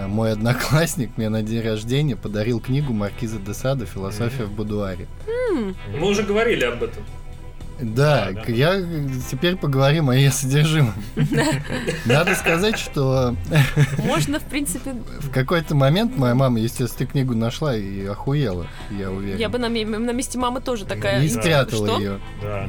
[0.08, 5.08] мой одноклассник мне на день рождения подарил книгу Маркиза де Сада «Философия в будуаре».
[5.52, 7.04] Мы уже говорили об этом.
[7.82, 8.52] Да, Да, да.
[8.52, 8.82] я
[9.32, 10.94] теперь поговорим о ее содержимом.
[12.06, 13.36] Надо сказать, что
[14.04, 19.38] Можно, в принципе, в какой-то момент моя мама, естественно, книгу нашла и охуела, я уверен.
[19.40, 21.24] я бы на, ме- на месте мамы тоже такая...
[21.24, 22.20] И спрятала ее.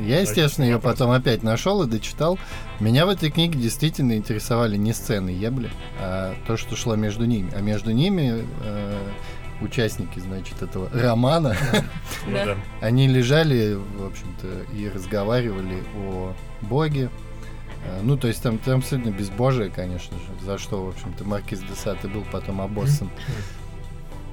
[0.07, 2.39] Я, естественно, ее потом опять нашел и дочитал.
[2.79, 7.53] Меня в этой книге действительно интересовали не сцены ебли, а то, что шло между ними.
[7.55, 8.99] А между ними э,
[9.61, 11.57] участники, значит, этого романа,
[12.27, 16.33] Ну они лежали, в общем-то, и разговаривали о
[16.63, 17.11] Боге.
[17.85, 21.61] Э, Ну, то есть там, там абсолютно безбожие, конечно же, за что, в общем-то, Маркиз
[21.61, 23.11] де Сад и был потом обоссан.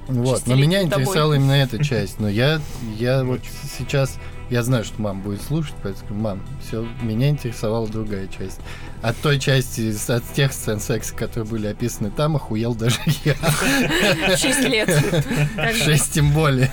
[0.08, 2.18] Вот, но меня интересовала именно эта часть.
[2.18, 2.60] Но я,
[2.96, 3.40] я вот
[3.78, 4.18] сейчас,
[4.50, 8.60] я знаю, что мама будет слушать, поэтому мам, все, меня интересовала другая часть.
[9.02, 13.34] От той части, от тех сцен секса, которые были описаны там, охуел даже я.
[14.36, 14.90] Шесть лет.
[15.74, 16.70] Шесть тем более.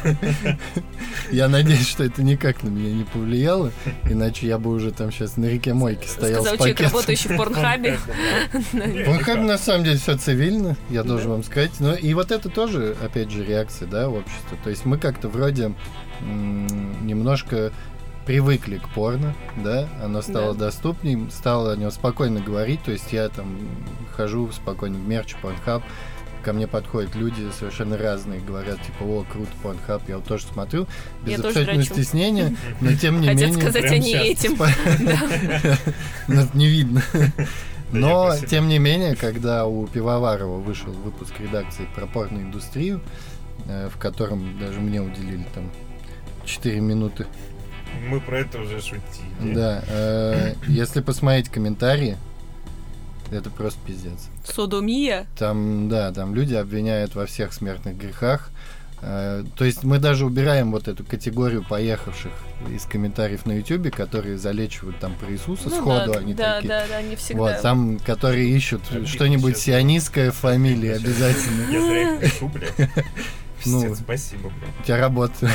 [1.32, 3.72] Я надеюсь, что это никак на меня не повлияло,
[4.10, 7.38] иначе я бы уже там сейчас на реке Мойки стоял Сказал с человек, работающий в
[7.38, 8.00] порнхабе.
[9.06, 11.72] Порнхаб на самом деле все цивильно, я должен вам сказать.
[11.80, 14.58] Но и вот это тоже, опять же, реакция, да, общества.
[14.64, 15.74] То есть мы как-то вроде
[16.22, 17.72] немножко
[18.26, 20.66] привыкли к порно, да, оно стало Да.
[20.66, 23.57] доступнее, стало о нем спокойно говорить, то есть я там
[24.16, 25.84] хожу спокойно в мерч, порнхаб,
[26.43, 30.88] ко мне подходят люди совершенно разные, говорят, типа, о, круто, порнхаб, я вот тоже смотрю,
[31.24, 33.61] без Я абсолютного стеснения, но тем не Хотят менее...
[33.61, 34.57] сказать прям они этим.
[36.53, 37.03] Не видно.
[37.91, 42.99] Но, тем не менее, когда у Пивоварова вышел выпуск редакции про порноиндустрию,
[43.68, 45.72] э, в котором даже мне уделили там
[46.46, 47.26] 4 минуты.
[48.10, 49.54] Мы про это уже шутили.
[49.54, 52.18] Да, э, если посмотреть комментарии,
[53.32, 54.30] Это просто пиздец.
[54.43, 55.26] Содомия?
[55.38, 58.52] Там, да, там люди обвиняют во всех смертных грехах.
[59.02, 62.32] Э, то есть мы даже убираем вот эту категорию поехавших
[62.72, 66.70] из комментариев на Ютубе, которые залечивают там про Иисуса Ну сходу, да, они да, такие.
[66.70, 67.41] да, да, не всегда.
[67.41, 71.72] Вот, там, которые ищут что-нибудь сионистское фамилии обязательно.
[71.72, 72.74] Я зря их пишу, блядь.
[73.66, 73.82] Ну.
[73.82, 74.80] Пиздец, спасибо, блядь.
[74.80, 75.49] У тебя работа.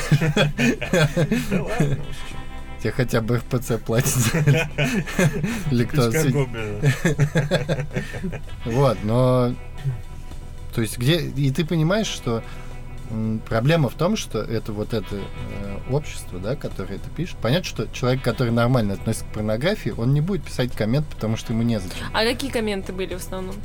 [1.51, 2.37] Да ладно уж, чё.
[2.81, 4.35] Тебе хотя бы РПЦ платят.
[5.71, 6.11] Или кто.
[8.65, 9.55] Вот, но...
[10.75, 11.21] То есть где...
[11.21, 12.43] И ты понимаешь, что
[13.47, 17.37] проблема в том, что это вот это э, общество, да, которое это пишет.
[17.43, 21.53] Понятно, что человек, который нормально относится к порнографии, он не будет писать коммент, потому что
[21.53, 22.07] ему незачем.
[22.13, 23.57] А какие комменты были в основном?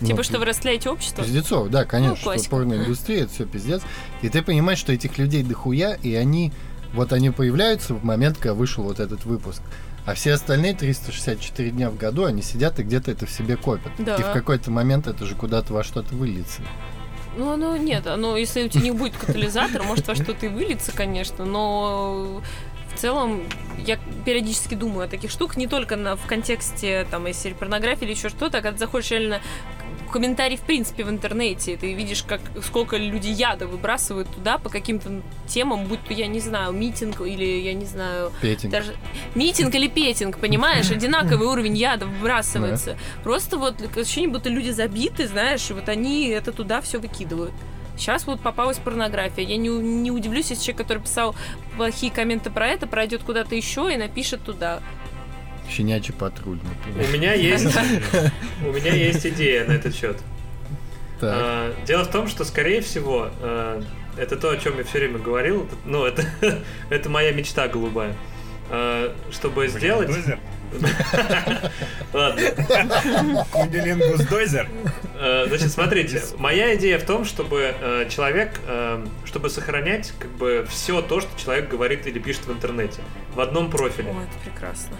[0.00, 1.22] Ну, Типа, что вы растляете общество?
[1.22, 2.50] Пиздецов, да, конечно, что классика.
[2.50, 3.82] порноиндустрия, это все пиздец.
[4.22, 6.52] И ты понимаешь, что этих людей дохуя, и они,
[6.92, 9.62] вот они появляются в момент, когда вышел вот этот выпуск.
[10.06, 13.92] А все остальные 364 дня в году, они сидят и где-то это в себе копят.
[13.98, 14.16] Да.
[14.16, 16.60] И в какой-то момент это же куда-то во что-то выльется.
[17.36, 20.92] Ну, оно нет, оно, если у тебя не будет катализатора, может во что-то и выльется,
[20.92, 22.42] конечно, но
[22.94, 23.42] в целом
[23.78, 28.12] я периодически думаю о таких штуках, не только на, в контексте там, если порнографии или
[28.12, 29.40] еще что-то, а когда заходишь реально
[30.10, 35.22] комментарий в принципе в интернете, ты видишь, как сколько люди яда выбрасывают туда по каким-то
[35.46, 38.72] темам, будь то, я не знаю, митинг или, я не знаю, Петинг.
[38.72, 38.94] даже
[39.34, 42.96] митинг или петинг, понимаешь, одинаковый уровень яда выбрасывается.
[43.22, 47.52] Просто вот ощущение, будто люди забиты, знаешь, и вот они это туда все выкидывают.
[47.96, 49.44] Сейчас вот попалась порнография.
[49.44, 51.34] Я не, не удивлюсь, если человек, который писал
[51.76, 54.80] плохие комменты про это, пройдет куда-то еще и напишет туда.
[55.70, 56.58] Щенячий патруль,
[56.96, 57.66] У меня есть,
[58.66, 60.16] у меня есть идея на этот счет.
[61.22, 63.82] А, Дело в том, что, скорее всего, а,
[64.16, 65.68] это то, о чем я все время говорил.
[65.84, 66.24] Ну, это,
[66.90, 68.14] это моя мечта голубая.
[68.70, 70.10] А, Чтобы Блин, сделать...
[72.12, 72.42] Ладно.
[73.52, 74.68] Кунилингус Дозер?
[75.20, 77.74] Э, Значит, смотрите, моя идея в том, чтобы
[78.10, 78.60] человек,
[79.24, 83.02] чтобы сохранять как бы все то, что человек говорит или пишет в интернете
[83.36, 84.08] в одном профиле.
[84.10, 84.96] О, это прекрасно.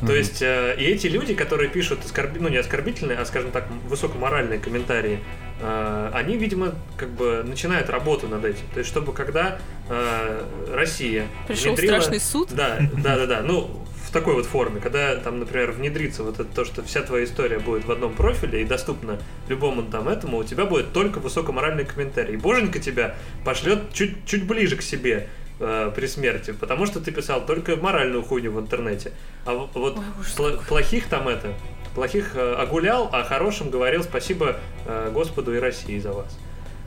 [0.00, 0.14] То Мгм.
[0.14, 2.38] есть э, и эти люди, которые пишут оскорби...
[2.38, 5.18] ну не оскорбительные, а скажем так высокоморальные комментарии,
[5.60, 8.64] э, они, видимо, как бы начинают работу над этим.
[8.72, 10.42] То есть чтобы когда э,
[10.72, 12.50] Россия Пришел внедрила- страшный суд.
[12.52, 13.42] Да, да, да, да.
[13.42, 17.24] Ну в такой вот форме, когда там, например, внедрится вот это то, что вся твоя
[17.24, 19.18] история будет в одном профиле и доступна
[19.48, 22.34] любому там этому, у тебя будет только высокоморальный комментарий.
[22.34, 25.28] И боженька тебя пошлет чуть, чуть ближе к себе
[25.60, 29.12] э, при смерти, потому что ты писал только моральную хуйню в интернете.
[29.44, 30.58] А вот Ой, какой.
[30.66, 31.54] плохих там это,
[31.94, 34.56] плохих э, огулял, а хорошим говорил спасибо
[34.86, 36.38] э, Господу и России за вас.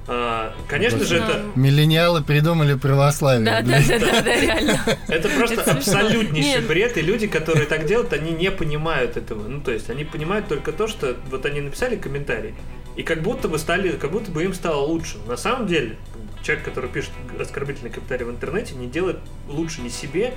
[0.07, 3.45] А, конечно же, это, Миллениалы придумали православие.
[3.45, 4.79] Да, да, да, да, да, реально.
[5.07, 9.47] Это просто абсолютнейший бред, и люди, которые так делают, они не понимают этого.
[9.47, 12.55] Ну, то есть, они понимают только то, что вот они написали комментарий,
[12.95, 15.17] и как будто бы стали, как будто бы им стало лучше.
[15.27, 15.97] На самом деле,
[16.43, 19.17] человек, который пишет оскорбительный комментарий в интернете, не делает
[19.47, 20.33] лучше ни себе,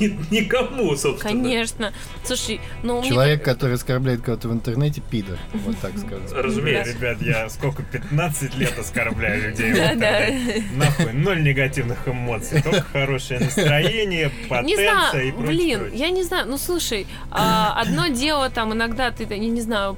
[0.00, 1.32] ни никому, собственно.
[1.32, 1.92] Конечно.
[2.24, 5.38] Слушай, ну у меня Человек, который оскорбляет кого-то в интернете, пидор.
[5.54, 6.22] Вот так скажем.
[6.32, 6.92] Разумеется.
[6.94, 10.28] Ребят, я сколько, 15 лет оскорбляю людей в Да, да.
[10.28, 10.64] интернете.
[10.74, 12.62] Нахуй, ноль негативных эмоций.
[12.62, 15.46] Только хорошее настроение, потенция и прочее.
[15.78, 19.96] блин, я не знаю, ну слушай, а, одно дело там иногда ты, я не знаю,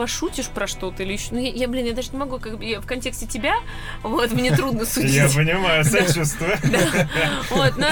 [0.00, 2.64] пошутишь про что-то или еще, ну я, я, блин, я даже не могу, как бы,
[2.64, 3.56] я в контексте тебя,
[4.02, 5.12] вот, мне трудно судить.
[5.12, 6.56] Я понимаю, сочувствую.
[7.50, 7.86] Вот, но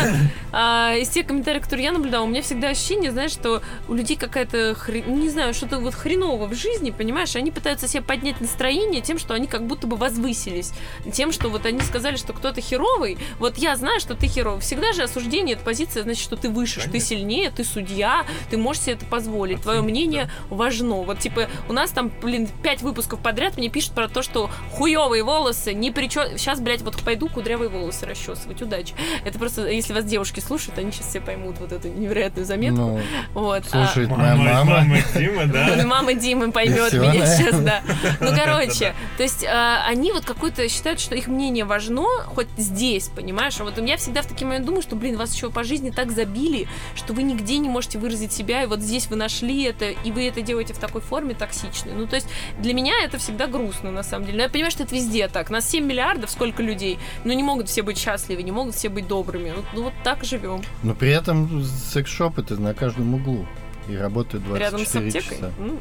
[0.52, 4.16] а, из тех комментариев, которые я наблюдала, у меня всегда ощущение, знаешь, что у людей
[4.16, 4.74] какая-то,
[5.06, 9.18] ну, не знаю, что-то вот хреново в жизни, понимаешь, они пытаются себе поднять настроение тем,
[9.18, 10.72] что они как будто бы возвысились,
[11.12, 14.62] тем, что вот они сказали, что кто-то херовый, вот я знаю, что ты херовый.
[14.62, 18.56] Всегда же осуждение, это позиция, значит, что ты выше, что ты сильнее, ты судья, ты
[18.56, 21.02] можешь себе это позволить, твое мнение важно.
[21.02, 25.24] Вот, типа, у нас там, блин, пять выпусков подряд мне пишут про то, что хуевые
[25.24, 26.38] волосы, не причем...
[26.38, 28.94] Сейчас, блядь, вот пойду кудрявые волосы расчесывать, удачи.
[29.24, 32.78] Это просто, если вас девушки слушают, они сейчас все поймут вот эту невероятную заметку.
[32.78, 33.00] Ну,
[33.34, 33.64] вот.
[33.72, 34.98] а- слушает моя Мама, мама.
[35.12, 35.82] Дима, да?
[35.86, 37.26] Мама Димы поймет меня да.
[37.26, 37.82] сейчас, да.
[38.20, 43.08] Ну, короче, то есть а, они вот какой-то считают, что их мнение важно, хоть здесь,
[43.08, 43.60] понимаешь?
[43.60, 46.12] А вот я всегда в такие моменты думаю, что, блин, вас еще по жизни так
[46.12, 50.12] забили, что вы нигде не можете выразить себя, и вот здесь вы нашли это, и
[50.12, 51.87] вы это делаете в такой форме токсичной.
[51.94, 52.28] Ну, то есть
[52.58, 54.38] для меня это всегда грустно, на самом деле.
[54.38, 55.50] Но я понимаю, что это везде так.
[55.50, 59.06] Нас 7 миллиардов, сколько людей, но не могут все быть счастливы, не могут все быть
[59.08, 59.52] добрыми.
[59.56, 60.62] Ну, ну, вот так живем.
[60.82, 63.46] Но при этом секс-шоп это на каждом углу.
[63.88, 65.36] И работают 24 Рядом с аптекой.
[65.38, 65.52] часа.
[65.58, 65.78] М,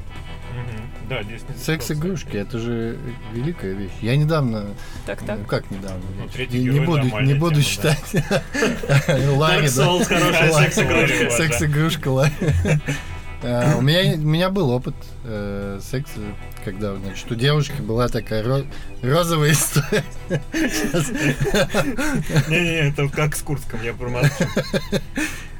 [0.57, 0.91] Мгм.
[1.09, 2.97] Да, здесь Секс-игрушки, это же
[3.33, 3.91] великая вещь.
[4.01, 4.65] Я недавно,
[5.05, 5.39] Так, так.
[5.39, 7.95] ну как недавно, Ну, не, не буду, не буду тема, да.
[7.95, 8.03] считать.
[8.87, 9.31] Да.
[9.35, 9.67] Ларри.
[9.67, 11.29] секс-игрушка.
[11.31, 12.31] Секс-игрушка Ларри.
[13.43, 16.19] Э, У меня, у меня был опыт э, секса,
[16.65, 18.67] когда, значит, у девушки была такая ро-
[19.03, 20.03] розовая история.
[20.53, 21.09] Сейчас.
[22.49, 24.31] Не-не, это как с Курском, я промолчу.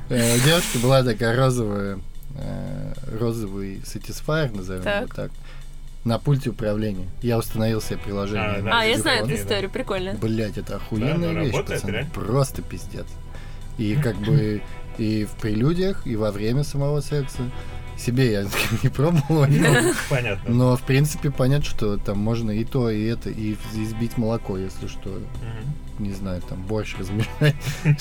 [0.09, 1.99] Э, У девушки была такая розовая,
[2.35, 5.31] э, розовый satisfier, назовем его Так.
[6.03, 7.07] на пульте управления.
[7.21, 8.63] Я установил себе приложение.
[8.71, 8.79] А.
[8.81, 10.13] А, я знаю эту историю, прикольно.
[10.15, 12.07] Блять, это охуенная Да, вещь, работает, пацаны.
[12.13, 13.05] Просто пиздец.
[13.77, 14.61] И как бы
[14.97, 17.41] и в прелюдиях, и во время самого секса.
[17.97, 18.43] Себе я
[18.83, 20.53] не пробовал, но, Понятно.
[20.53, 24.87] но в принципе понятно, что там можно и то, и это, и избить молоко, если
[24.87, 25.09] что.
[25.09, 26.05] Мгм.
[26.05, 27.55] Не знаю, там борщ размешать.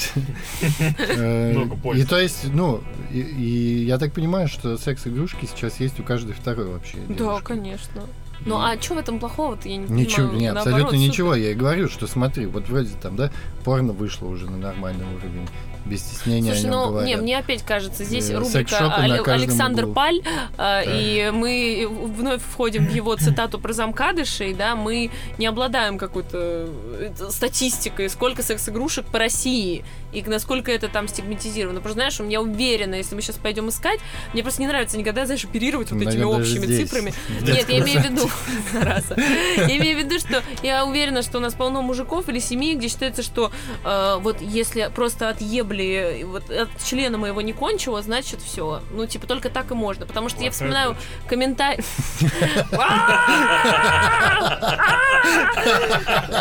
[0.99, 1.65] Э.
[1.95, 6.67] И то есть, ну, и- я так понимаю, что секс-игрушки сейчас есть у каждой второй
[6.67, 6.99] вообще.
[7.09, 8.03] Да, конечно.
[8.45, 9.69] Ну а что в этом плохого-то?
[9.69, 10.39] Я не Ничего, понимаю.
[10.39, 11.11] не, Наоборот, абсолютно супер.
[11.11, 11.35] ничего.
[11.35, 13.31] Я и говорю, что смотри, вот вроде там, да,
[13.65, 15.49] порно вышло уже на нормальный уровень.
[15.87, 17.09] Без стеснения Слушай, о нем ну, говорят.
[17.09, 19.95] не, мне опять кажется, здесь Э, рубрика Александр углу.
[19.95, 20.21] Паль,
[20.59, 26.69] э, и мы вновь входим в его цитату про замкадышей, да, мы не обладаем какой-то
[27.01, 29.85] э, статистикой, сколько секс-игрушек по России,
[30.17, 31.81] и насколько это там стигматизировано.
[31.81, 34.01] Просто, знаешь, я уверена, если мы сейчас пойдем искать,
[34.33, 36.89] мне просто не нравится никогда, знаешь, оперировать вот этими Наверное, общими здесь.
[36.89, 37.13] цифрами.
[37.43, 38.31] Нет, я имею в виду.
[39.57, 42.89] Я имею в виду, что я уверена, что у нас полно мужиков или семей, где
[42.89, 43.51] считается, что
[43.85, 48.83] э, вот если просто отъебли, вот от члена моего не кончило, значит все.
[48.93, 50.07] Ну, типа, только так и можно.
[50.07, 50.97] Потому что я вспоминаю
[51.29, 51.85] комментарий.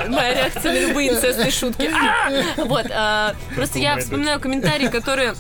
[0.10, 1.90] Моя реакция на любые инцестные шутки.
[2.58, 3.36] Вот, а,
[3.66, 5.36] просто я вспоминаю комментарии, которые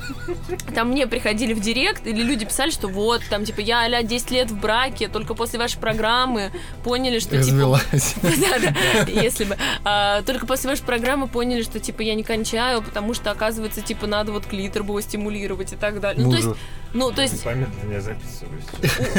[0.73, 4.31] там мне приходили в директ, или люди писали, что вот, там, типа, я а 10
[4.31, 6.51] лет в браке, только после вашей программы
[6.83, 7.79] поняли, что, типа,
[9.07, 9.57] если бы.
[9.83, 14.07] А, только после вашей программы поняли, что, типа, я не кончаю, потому что, оказывается, типа,
[14.07, 16.25] надо вот клитор было стимулировать и так далее.
[16.25, 16.49] Ну, то есть.
[16.95, 18.63] Ну, то есть, Помедленно я записываюсь.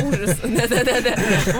[0.03, 0.39] ужас.
[0.70, 1.14] Да-да-да.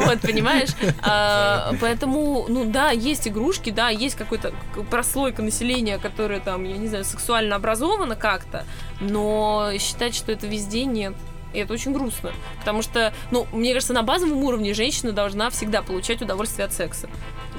[0.07, 0.71] Вот, понимаешь?
[1.03, 4.53] А, Поэтому, ну да, есть игрушки, да, есть какой-то
[4.91, 8.65] прослойка населения, которая там, я не знаю, сексуально образована как-то,
[9.01, 11.15] но считать, что это везде нет.
[11.53, 12.33] И это очень грустно.
[12.61, 17.09] Потому что, ну, мне кажется, на базовом уровне женщина должна всегда получать удовольствие от секса.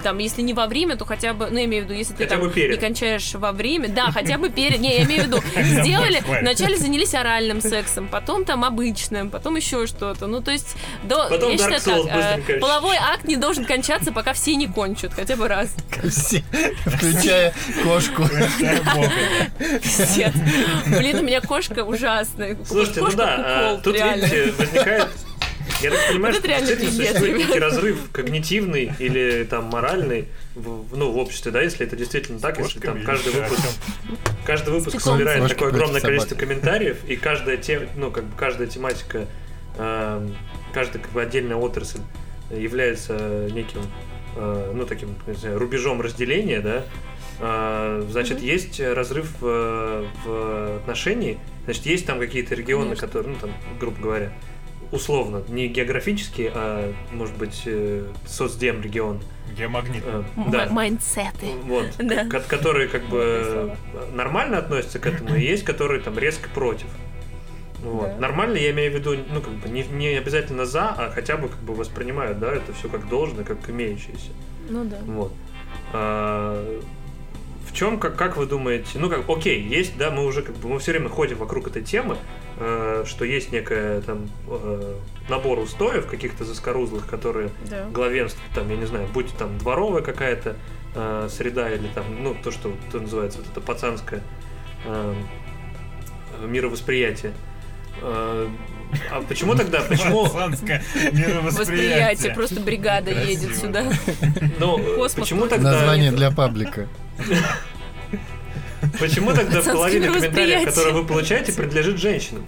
[0.04, 2.24] Там, если не во время, то хотя бы, ну, я имею в виду, если ты
[2.24, 2.72] Хотя там бы перед.
[2.72, 6.78] не кончаешь во время, да, хотя бы перед, не, я имею в виду, сделали, вначале
[6.78, 10.28] занялись оральным сексом, потом там обычным, потом еще что-то.
[10.28, 13.66] Ну, то есть, до, Потом я Dark считаю Souls так, э, половой акт не должен
[13.66, 15.76] кончаться, пока все не кончат, хотя бы раз.
[16.10, 16.44] Все,
[16.86, 18.24] включая кошку.
[20.88, 22.58] Блин, у меня кошка ужасная.
[22.66, 25.10] Слушайте, ну да, а, тут, видите, возникает...
[25.82, 30.90] Я так понимаю, Вот что действительно пиздец, существует некий разрыв когнитивный или там моральный в,
[30.90, 33.62] в- ну, в обществе, да, если это действительно так, если там каждый выпуск,
[34.46, 39.28] каждый выпуск собирает такое огромное количество комментариев, и каждая тема, ну, как бы каждая тематика,
[39.78, 40.36] эм,
[40.74, 42.00] каждая как бы отдельная отрасль
[42.50, 43.82] является неким,
[44.36, 46.84] э, ну, таким, не знаю, рубежом разделения, да,
[47.40, 48.46] э, значит, Мгм.
[48.48, 53.08] есть разрыв э, в отношении, значит, есть там какие-то регионы, Конечно.
[53.08, 54.34] которые, ну, там, грубо говоря,
[54.92, 59.20] условно, не географические, а, может быть, э, соцдем регион.
[59.58, 60.04] Геомагнит.
[60.06, 60.68] э, да.
[60.70, 61.48] Майндсеты.
[61.64, 62.26] Вот, Да.
[62.26, 63.76] ко- которые как бы
[64.14, 66.88] нормально относятся к этому, и есть, которые там резко против.
[67.84, 68.08] Вот.
[68.08, 68.18] Да.
[68.18, 71.48] Нормально, я имею в виду, ну, как бы, не, не обязательно за, а хотя бы
[71.50, 74.32] как бы воспринимают, да, это все как должное, как имеющееся.
[74.70, 74.98] Ну да.
[75.06, 75.32] Вот.
[75.94, 76.80] А,
[77.70, 80.70] в чем, как, как вы думаете, ну, как, окей, есть, да, мы уже как бы,
[80.70, 82.18] мы все время ходим вокруг этой темы,
[83.06, 84.96] что есть некая там э,
[85.30, 87.86] набор устоев каких-то заскорузлых, которые Да.
[87.92, 90.56] главенство, там, я не знаю, будь там дворовая какая-то
[90.96, 94.22] э, среда или там, ну, то, что то называется вот это пацанское
[94.86, 95.14] э,
[96.46, 97.34] мировосприятие.
[98.02, 98.48] Э,
[99.12, 102.34] а почему тогда, почему, Пацанское Восприятие, мировосприятие.
[102.34, 103.30] просто бригада Красиво.
[103.30, 103.92] едет сюда.
[104.60, 104.80] ну,
[105.16, 106.88] почему тогда, Название для паблика.
[109.00, 112.46] почему тогда половина комментариев, которые вы получаете, принадлежит женщинам?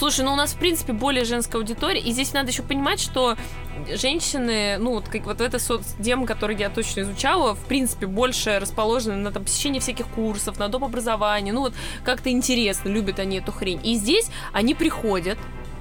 [0.00, 3.36] Слушай, ну у нас, в принципе, более женская аудитория, и здесь надо еще понимать, что
[3.94, 9.16] женщины, ну, вот как вот эта соцдем, который я точно изучала, в принципе, больше расположены
[9.16, 10.84] на там, посещение всяких курсов, на доп.
[10.84, 11.74] образование, ну, вот
[12.04, 13.80] как-то интересно, любят они эту хрень.
[13.82, 15.38] И здесь они приходят,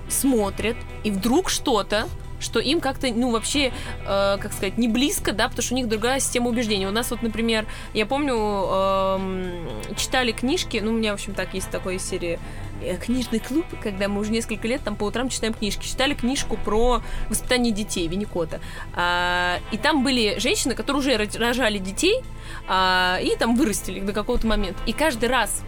[0.09, 2.07] смотрят, и вдруг что-то,
[2.39, 3.71] что им как-то, ну, вообще,
[4.05, 6.87] э, как сказать, не близко, да, потому что у них другая система убеждений.
[6.87, 11.53] У нас вот, например, я помню, эм, читали книжки, ну, у меня, в общем, так,
[11.53, 12.39] есть такой серии
[12.81, 15.85] э, книжный клуб, когда мы уже несколько лет там по утрам читаем книжки.
[15.85, 18.61] Читали книжку про воспитание детей Винникота.
[18.95, 22.21] А, и там были женщины, которые уже рож- рожали детей
[22.67, 24.79] а, и там вырастили их до какого-то момента.
[24.85, 25.63] И каждый раз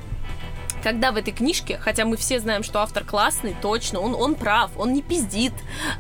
[0.81, 4.71] когда в этой книжке, хотя мы все знаем, что автор классный, точно, он, он прав,
[4.77, 5.53] он не пиздит,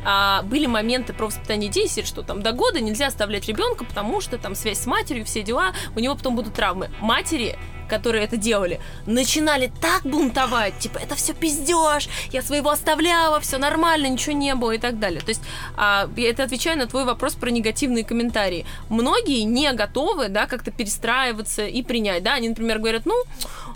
[0.05, 4.37] а, были моменты про воспитание детей, что там до года нельзя оставлять ребенка, потому что
[4.37, 6.89] там связь с матерью, все дела, у него потом будут травмы.
[6.99, 7.57] Матери
[7.91, 14.07] которые это делали, начинали так бунтовать, типа, это все пиздеж, я своего оставляла, все нормально,
[14.07, 15.19] ничего не было и так далее.
[15.19, 15.41] То есть,
[15.75, 18.65] а, это отвечая на твой вопрос про негативные комментарии.
[18.89, 23.15] Многие не готовы, да, как-то перестраиваться и принять, да, они, например, говорят, ну,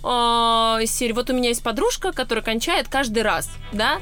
[0.04, 4.00] э, серии, вот у меня есть подружка, которая кончает каждый раз, да,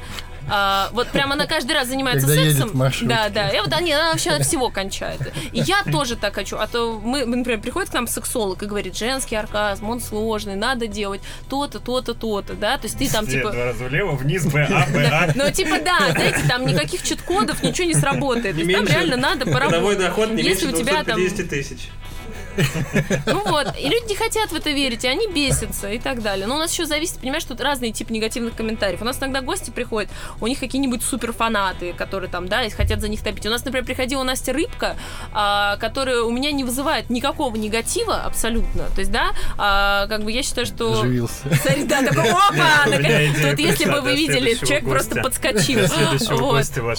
[0.48, 3.08] а, вот прямо она каждый раз занимается Когда сексом.
[3.08, 3.48] Да, да.
[3.50, 5.20] И вот они, она вообще от всего кончает.
[5.52, 6.56] И я тоже так хочу.
[6.56, 10.86] А то мы, например, приходит к нам сексолог и говорит, женский оргазм, он сложный, надо
[10.86, 12.76] делать то-то, то-то, то-то, да.
[12.78, 13.52] То есть ты там Все, типа...
[13.52, 15.32] два раза влево, вниз, Б, А, Б, А.
[15.34, 18.56] Ну, типа, да, знаете, там никаких чит-кодов, ничего не сработает.
[18.56, 19.98] То Не есть там реально надо Годовой поработать.
[19.98, 21.88] доход не Если меньше у тебя там 250 тысяч.
[23.26, 26.46] Ну вот, и люди не хотят в это верить, и они бесятся и так далее.
[26.46, 29.00] Но у нас еще зависит, понимаешь, тут разные типы негативных комментариев.
[29.02, 33.08] У нас иногда гости приходят, у них какие-нибудь суперфанаты, которые там, да, и хотят за
[33.08, 33.46] них топить.
[33.46, 34.96] У нас, например, приходила Настя Рыбка,
[35.32, 38.84] а, которая у меня не вызывает никакого негатива абсолютно.
[38.94, 41.00] То есть, да, а, как бы я считаю, что...
[41.00, 41.48] Оживился.
[41.86, 42.84] Да, такой, опа!
[42.86, 45.80] Тут если бы вы видели, человек просто подскочил.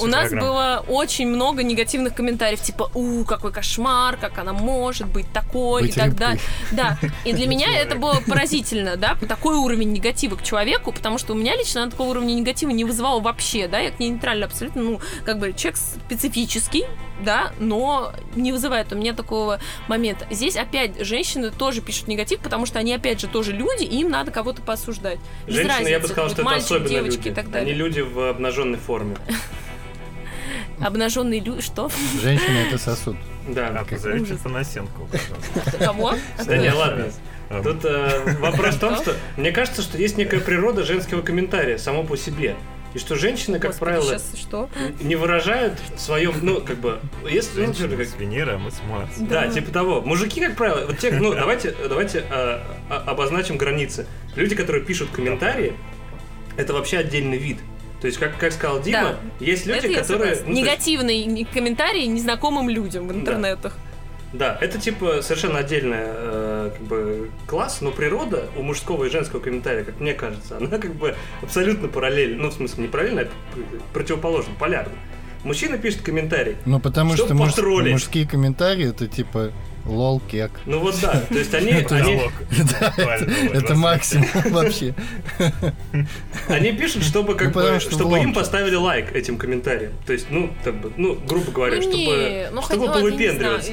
[0.02, 5.32] У нас было очень много негативных комментариев, типа, у, какой кошмар, как она может быть
[5.46, 6.42] такой Быть и так далее.
[6.72, 11.34] Да, и для меня это было поразительно, да, такой уровень негатива к человеку, потому что
[11.34, 14.46] у меня лично она такого уровня негатива не вызывала вообще, да, я к ней нейтрально
[14.46, 16.86] абсолютно, ну, как бы человек специфический,
[17.24, 20.28] да, но не вызывает у меня такого момента.
[20.30, 24.10] Здесь опять женщины тоже пишут негатив, потому что они опять же тоже люди, и им
[24.10, 25.20] надо кого-то поосуждать.
[25.48, 27.28] Без Женщины, я бы разницы, сказал, что это мальчик, особенно девочки люди.
[27.30, 27.76] и так Они далее.
[27.76, 29.16] люди в обнаженной форме.
[30.82, 31.90] Обнаженные люди, что?
[32.22, 33.16] Женщина это сосуд.
[33.48, 33.68] Да.
[33.80, 34.84] А позовите пожалуйста.
[35.80, 36.14] Кого?
[36.46, 37.12] Да не, ладно.
[37.50, 41.78] А, Тут э, вопрос в том, что мне кажется, что есть некая природа женского комментария
[41.78, 42.56] само по себе.
[42.96, 44.70] И что женщины, как Господи, правило, что?
[45.02, 47.00] не выражают в своем, ну, как бы,
[47.30, 49.12] если, ну, Женщина как- с Венеры, а мы с Марса.
[49.20, 50.02] Да, типа того.
[50.02, 52.24] Мужики, как правило, вот те, ну, давайте, давайте э,
[52.90, 54.08] а- обозначим границы.
[54.38, 55.74] Люди, которые пишут комментарии,
[56.56, 57.60] это вообще отдельный вид.
[58.06, 59.18] То есть, как, как сказал Дима, Да.
[59.44, 60.36] есть люди, это которые...
[60.36, 60.54] ну, то есть-
[61.52, 63.76] комментарии незнакомым людям в интернетах.
[64.32, 69.40] Да, это типа совершенно отдельный э, как бы класс, но природа у мужского и женского
[69.40, 72.44] комментария, как мне кажется, она как бы абсолютно параллельна.
[72.44, 73.28] Ну, в смысле, не параллельно, а
[73.92, 74.94] противоположно, полярно.
[75.44, 76.58] Мужчина пишет комментарий.
[76.68, 77.92] Ну, потому Чтоб что муж- потроллить.
[77.94, 79.52] мужские комментарии это типа
[79.86, 80.52] лол, кек.
[80.66, 81.72] Ну вот да, то есть они,
[83.54, 84.94] Это максимум вообще.
[86.48, 89.94] они пишут, чтобы как Ну, потому бы, что чтобы им поставили лайк этим комментариям.
[90.06, 93.72] То есть, ну, как бы, ну, грубо говоря, ну, чтобы, ну, чтобы повыпендриваться.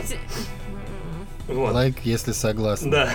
[1.49, 1.75] Вот.
[1.75, 2.91] Лайк, если согласны.
[2.91, 3.11] Да.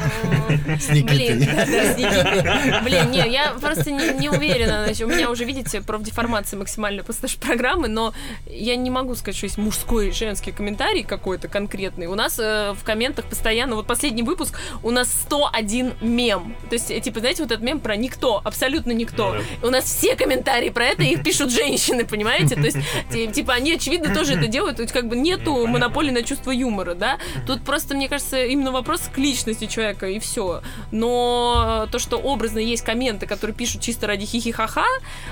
[0.80, 1.36] С Никитой.
[1.36, 2.82] Блин, да, да, с Никитой.
[2.84, 4.84] Блин, не, я просто не, не уверена.
[4.86, 8.14] Значит, у меня уже, видите, профдеформация максимально после нашей программы, но
[8.46, 12.08] я не могу сказать, что есть мужской и женский комментарий какой-то конкретный.
[12.08, 16.56] У нас э, в комментах постоянно, вот последний выпуск, у нас 101 мем.
[16.70, 19.38] То есть, э, типа, знаете, вот этот мем про никто, абсолютно никто.
[19.64, 22.56] У нас все комментарии про это, их пишут женщины, понимаете?
[22.56, 22.78] То есть,
[23.12, 24.78] ти- типа, они, очевидно, тоже это делают.
[24.78, 27.18] То есть, как бы нету Ну, монополии на чувство юмора, да?
[27.46, 30.62] Тут просто, мне кажется, именно вопрос к личности человека, и все.
[30.92, 34.86] Но то, что образно есть комменты, которые пишут чисто ради хихихаха,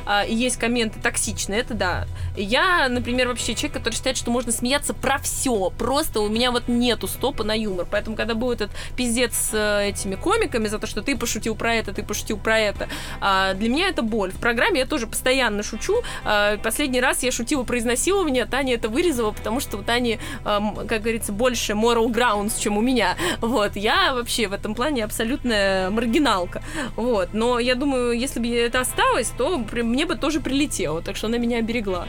[0.06, 2.08] а, и есть комменты токсичные, это да.
[2.36, 5.72] Я, например, вообще человек, который считает, что можно смеяться про все.
[5.78, 7.88] Просто у меня вот нету стопа на юмор.
[7.90, 11.76] Поэтому, когда был этот пиздец с э, этими комиками за то, что ты пошутил про
[11.76, 12.88] это, ты пошутил про это,
[13.22, 14.32] а, для меня это боль.
[14.32, 16.02] В программе я тоже постоянно шучу.
[16.24, 21.02] А, Последний раз я шутила про изнасилование, Таня это вырезала, потому что у Тани, как
[21.02, 23.16] говорится, больше moral grounds, чем у меня.
[23.42, 26.62] Вот, я вообще в этом плане абсолютная маргиналка.
[26.96, 31.28] Вот, но я думаю, если бы это осталось, то мне бы тоже прилетело, так что
[31.28, 32.08] она меня оберегла.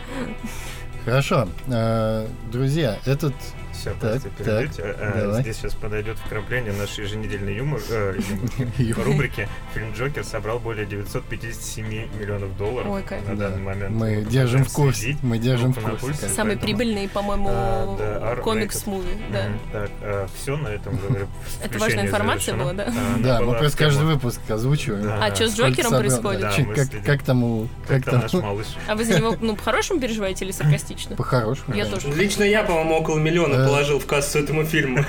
[1.05, 1.49] Хорошо.
[1.69, 3.35] Э, Друзья, этот
[3.81, 4.87] Все, Так, подожди, так.
[5.01, 5.43] А, а, давай.
[5.43, 8.19] Здесь сейчас подойдет вкрапление нашей еженедельной юмор, э,
[8.79, 9.49] юмор, рубрики.
[9.75, 11.87] Фильм Джокер собрал более 957
[12.19, 13.27] миллионов долларов Ой, кайф.
[13.29, 13.49] на Да.
[13.51, 13.91] данный момент.
[13.95, 15.17] мы Вот, держим в курсе.
[15.23, 16.21] Мы держим в курсе.
[16.23, 19.49] как- Самый Поэтому- прибыльный, по-моему, А, да, Ар- комикс-муви, да.
[19.49, 19.59] Мгм.
[19.73, 19.91] Так,
[20.35, 21.27] все на этом говорю,
[21.63, 22.85] Это важная информация была, да?
[22.89, 25.07] А, Да, мы просто каждый выпуск озвучиваем.
[25.21, 26.43] А что с Джокером происходит?
[26.75, 28.67] как, как тому, Как как там наш малыш?
[28.89, 31.17] А вы за него, ну, по-хорошему переживаете или саркастично?
[31.17, 31.75] по-хорошему.
[31.75, 32.09] Я тоже.
[32.13, 33.66] Лично я, по-моему, около миллиона Э.
[33.67, 35.05] положил в кассу этому фильму.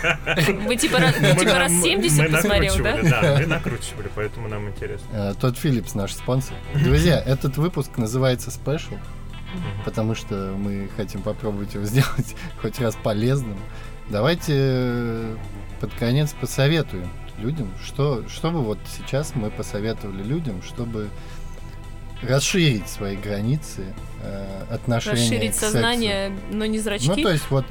[0.66, 2.98] Вы типа, раз- вы, типа раз Мы- 70 мы посмотрел, да?
[3.04, 3.38] да?
[3.40, 5.06] мы накручивали, поэтому нам интересно.
[5.14, 6.56] Э, Тот Филлипс наш спонсор.
[6.74, 8.98] Друзья, этот выпуск называется Special,
[9.86, 13.58] потому что мы хотим попробовать его сделать хоть раз полезным.
[14.10, 15.36] Давайте э,
[15.80, 17.72] под конец посоветуем, людям?
[17.86, 21.10] Что, что бы вот сейчас мы посоветовали людям, чтобы
[22.24, 23.94] расширить свои границы
[24.24, 25.72] э, отношения Расширить к сексу?
[25.74, 27.10] сознание, но не зрачки.
[27.10, 27.66] Ну, то есть вот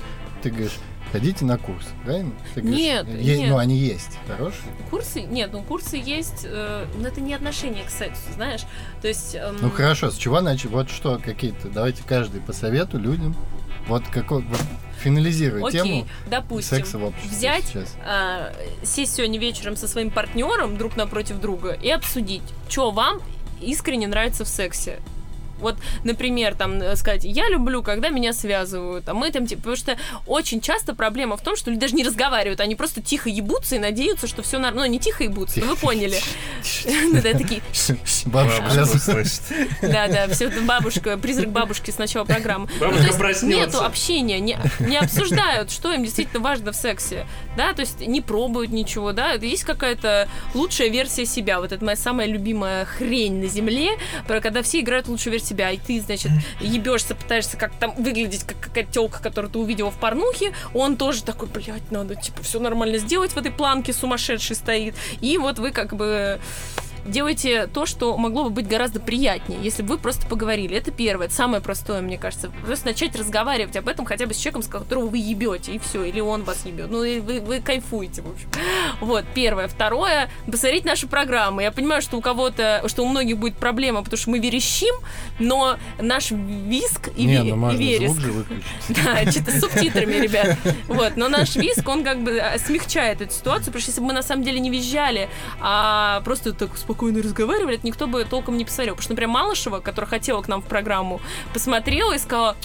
[0.47, 0.78] ты говоришь,
[1.11, 2.32] ходите на курс, правильно?
[2.55, 3.51] Ты говоришь, Нет, е- нет.
[3.51, 4.62] Ну, они есть, хорошие.
[4.90, 8.62] Курсы, нет, ну курсы есть, э, но это не отношение к сексу, знаешь.
[9.03, 9.34] То есть...
[9.34, 10.70] эм, Ну, хорошо, с чего начать?
[10.70, 13.34] Вот что какие-то, давайте каждый по совету людям.
[13.88, 14.61] Вот какой, вот
[15.03, 17.94] финализируй Окей, тему допустим, секса в обществе взять сейчас.
[18.05, 18.53] а,
[18.84, 23.20] сесть сегодня вечером со своим партнером друг напротив друга и обсудить, что вам
[23.61, 25.01] искренне нравится в сексе.
[25.59, 29.77] Вот, например, там э, сказать, я люблю, когда меня связывают, а мы там, типа, потому
[29.77, 29.97] что
[30.27, 33.79] очень часто проблема в том, что люди даже не разговаривают, они просто тихо ебутся и
[33.79, 34.87] надеются, что все нормально.
[34.87, 36.19] Ну, не тихо ебутся, но вы поняли.
[37.13, 37.63] Да, такие,
[38.27, 38.63] Бабушка
[39.83, 42.69] да, да, все бабушка, призрак бабушки с начала программы.
[42.81, 42.93] Ну,
[43.49, 47.27] нету общения, не, обсуждают, что им действительно важно в сексе,
[47.57, 51.97] да, то есть не пробуют ничего, да, есть какая-то лучшая версия себя, вот это моя
[51.97, 53.91] самая любимая хрень на земле,
[54.27, 58.44] про когда все играют лучшую версию себя, и ты, значит, ебешься, пытаешься как там выглядеть,
[58.44, 62.61] как какая-то телка, которую ты увидела в порнухе, он тоже такой, блядь, надо, типа, все
[62.61, 66.40] нормально сделать в этой планке, сумасшедший стоит, и вот вы как бы
[67.07, 70.77] делайте то, что могло бы быть гораздо приятнее, если бы вы просто поговорили.
[70.77, 72.51] Это первое, это самое простое, мне кажется.
[72.65, 76.05] Просто начать разговаривать об этом хотя бы с человеком, с которого вы ебете, и все,
[76.05, 76.91] или он вас ебет.
[76.91, 78.49] Ну, и вы, вы кайфуете, в общем.
[79.01, 79.69] Вот, первое.
[79.69, 81.63] Второе, посмотреть наши программы.
[81.63, 84.95] Я понимаю, что у кого-то, что у многих будет проблема, потому что мы верещим,
[85.39, 88.21] но наш виск и, Не, ве- ну можно вереск
[88.89, 90.59] да, что-то с субтитрами, ребят.
[90.89, 94.07] Вот, но наш виск, он как бы э, смягчает эту ситуацию, потому что если бы
[94.09, 95.29] мы на самом деле не визжали,
[95.61, 98.94] а просто так спокойно разговаривали, это никто бы толком не посмотрел.
[98.94, 101.20] Потому что, например, Малышева, которая хотела к нам в программу,
[101.53, 102.57] посмотрела и сказала,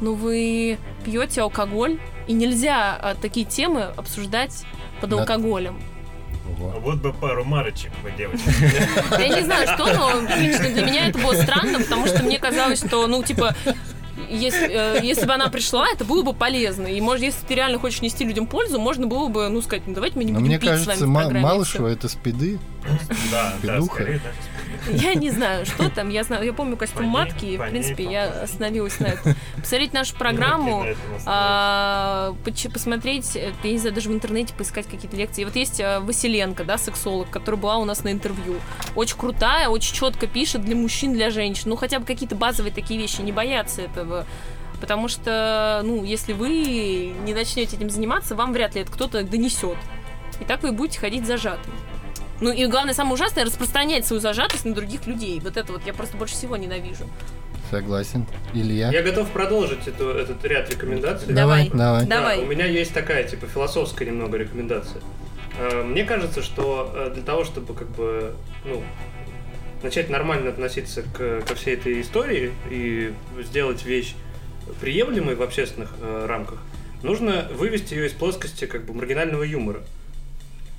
[0.00, 4.64] ну вы пьете алкоголь, и нельзя а, такие темы обсуждать
[5.02, 5.20] под Да.
[5.20, 5.78] алкоголем.
[6.58, 6.74] Ого.
[6.80, 8.48] Вот бы пару марочек вы, девочки.
[9.20, 12.78] Я не знаю, что, но лично для меня это было странно, потому что мне казалось,
[12.78, 13.54] что, ну, типа,
[14.30, 16.86] если, э, если бы она пришла, это было бы полезно.
[16.86, 19.94] И, может, если ты реально хочешь нести людям пользу, можно было бы, ну, сказать, ну,
[19.94, 21.40] давайте мы не Но будем мне пить с вами кажется, в программе.
[21.40, 22.58] Малышева это спиды.
[23.30, 23.94] Да, да, Петуха.
[23.94, 24.98] скорее даже.
[24.98, 25.08] всё.
[25.08, 26.10] Я не знаю, что там.
[26.10, 29.34] Я знаю, я помню костюм матки, и, в принципе, я остановилась на этом.
[29.56, 30.84] Посмотреть нашу программу,
[31.26, 32.34] а,
[32.72, 35.44] посмотреть, э, я не знаю, даже в интернете поискать какие-то лекции.
[35.44, 38.60] Вот есть э, Василенко, да, сексолог, которая была у нас на интервью.
[38.94, 41.70] Очень крутая, очень четко пишет для мужчин, для женщин.
[41.70, 44.26] Ну, хотя бы какие-то базовые такие вещи, не бояться этого.
[44.80, 49.78] Потому что, ну, если вы не начнете этим заниматься, вам вряд ли это кто-то донесет.
[50.40, 51.72] И так вы будете ходить зажатым.
[52.40, 55.40] Ну и главное, самое ужасное, распространять свою зажатость на других людей.
[55.40, 57.04] Вот это вот я просто больше всего ненавижу.
[57.70, 58.26] Согласен.
[58.52, 58.90] Илья?
[58.90, 61.32] Я готов продолжить эту, этот ряд рекомендаций.
[61.32, 61.70] Давай.
[61.72, 62.06] Давай.
[62.06, 62.38] Да, Давай.
[62.40, 65.00] у меня есть такая, типа, философская немного рекомендация.
[65.58, 68.82] Э, Мне кажется, что э, для того, чтобы как бы, ну,
[69.82, 73.12] начать нормально относиться к, ко всей этой истории и
[73.42, 74.14] сделать вещь
[74.80, 76.58] приемлемой в общественных э, рамках,
[77.02, 79.80] нужно вывести ее из плоскости как бы маргинального юмора.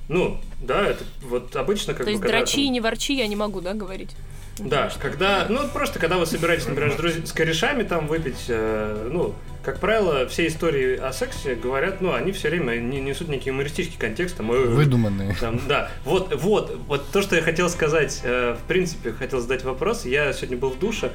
[0.08, 3.14] Ну, да, это вот обычно как То бы есть когда дрочи там- и не ворчи
[3.14, 4.10] я не могу, да, говорить?
[4.58, 8.06] Ну, да, что- когда, ну просто когда вы собираетесь, например, с, друз- с корешами там
[8.06, 13.00] выпить, э, ну, как правило, все истории о сексе говорят, ну, они все время не,
[13.00, 15.34] несут некий юмористический контекст, там, э, Выдуманные.
[15.40, 19.64] там, да, вот, вот, вот то, что я хотел сказать, э, в принципе, хотел задать
[19.64, 20.06] вопрос.
[20.06, 21.10] Я сегодня был в душе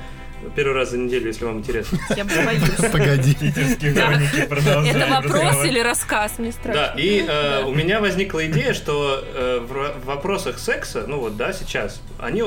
[0.56, 2.00] первый раз за неделю, если вам интересно.
[2.16, 2.92] Я боюсь.
[2.92, 3.36] Погоди.
[3.82, 6.40] Это вопрос или рассказ?
[6.40, 6.94] Мне страшно.
[6.96, 11.54] Да, и э, у меня возникла идея, что э, в, вопросах секса, ну вот, да,
[11.54, 12.46] сейчас, они, э,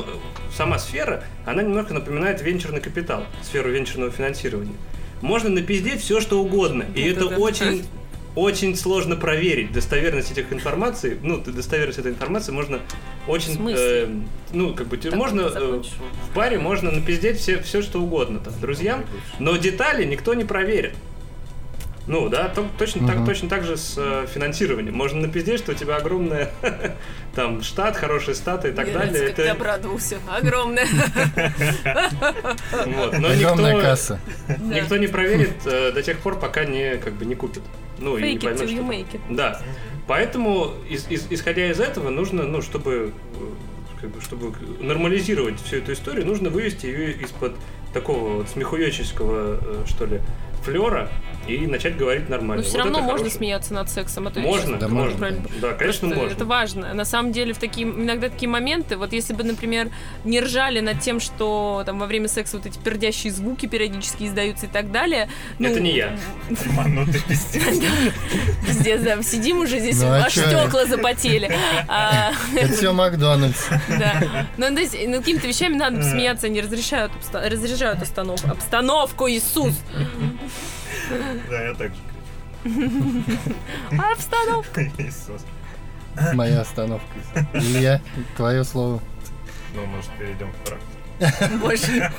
[0.55, 4.75] сама сфера, она немного напоминает венчурный капитал, сферу венчурного финансирования.
[5.21, 7.87] Можно напиздеть все, что угодно, и это очень
[8.35, 11.19] очень сложно проверить достоверность этих информаций.
[11.23, 12.81] Ну, достоверность этой информации можно
[13.29, 13.59] очень...
[13.71, 14.09] Э,
[14.53, 15.43] ну, как бы, Так, можно...
[15.43, 15.83] э,
[16.31, 19.05] в паре можно напиздеть все, все, что угодно, там, друзьям,
[19.39, 20.95] но детали никто не проверит.
[22.07, 23.27] Ну, да, то- точно, так, Мгм.
[23.27, 24.95] точно так же с э, финансированием.
[24.95, 26.51] Можно напиздеть, что у тебя огромная
[27.35, 29.11] там штат, хорошие статы и так Мне далее.
[29.13, 30.19] нравится, как ты Это- обрадовался.
[30.29, 30.87] Огромное.
[32.87, 34.21] вот, но Огромная никто, касса.
[34.61, 37.63] никто не проверит э, до тех пор, пока не, как бы, не купит.
[37.99, 38.91] Ну, и не поймет, till что you там.
[38.91, 39.21] make it.
[39.31, 39.61] Да.
[40.07, 45.77] Поэтому, из- из- исходя из этого, нужно, ну, чтобы, э, как бы, чтобы нормализировать всю
[45.77, 47.55] эту историю, нужно вывести ее из-под
[47.95, 50.21] такого вот смехуёческого, э, что ли,
[50.65, 51.09] флера
[51.47, 52.63] и начать говорить нормально.
[52.63, 53.39] Но все Вот равно это можно хорошее.
[53.39, 54.27] смеяться над сексом.
[54.27, 55.43] А то Можно, Да можно, правильно-.
[55.61, 56.35] Да, конечно, Просто можно.
[56.35, 56.95] Это важно.
[56.95, 59.91] На самом деле, в такие, иногда такие моменты, вот если бы, например,
[60.25, 64.67] не ржали над тем, что там во время секса вот эти пердящие звуки периодически издаются
[64.67, 65.29] и так далее.
[65.59, 66.17] ну, Это не я.
[66.75, 67.63] Манутый пиздец.
[68.67, 71.51] Пиздец, да, сидим уже здесь, Ну, а аж стекла запотели.
[71.89, 73.67] А, Это все Макдональдс.
[73.91, 74.47] Да.
[74.57, 78.49] Ну, то есть, над какими-то вещами надо смеяться, они разрешают, обста- разряжают остановку.
[78.51, 79.75] Обстановку, Иисус!
[81.51, 82.01] Да, я так же
[82.63, 84.03] кричу.
[84.03, 84.81] Обстановку!
[84.99, 85.45] Иисус.
[86.35, 87.07] Моя остановка.
[87.53, 88.01] Илья,
[88.37, 89.01] твое слово.
[89.75, 91.57] Ну, может, перейдем к практике.
[91.59, 92.13] Больше.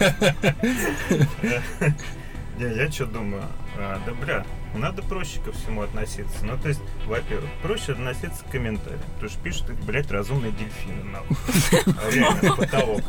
[2.57, 3.43] Не, я что думаю?
[3.77, 6.45] А, да, бля, надо проще ко всему относиться.
[6.45, 9.01] Ну, то есть, во-первых, проще относиться к комментариям.
[9.15, 11.03] Потому что пишут их, блядь, разумные дельфины.
[11.03, 11.35] нахуй.
[11.85, 13.01] А Реально, потолок.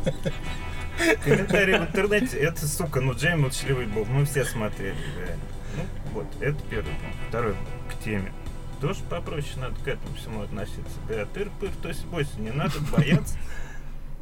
[1.24, 4.09] Комментарии в интернете, это, сука, ну, Джей молчаливый бог.
[4.09, 5.43] Мы все смотрели, реально.
[6.16, 7.16] Вот, это первый пункт.
[7.28, 8.32] Второй пункт к теме.
[8.80, 10.98] Тоже попроще надо к этому всему относиться.
[11.10, 13.36] Да, тыр-пыр, то есть бойся, не надо бояться.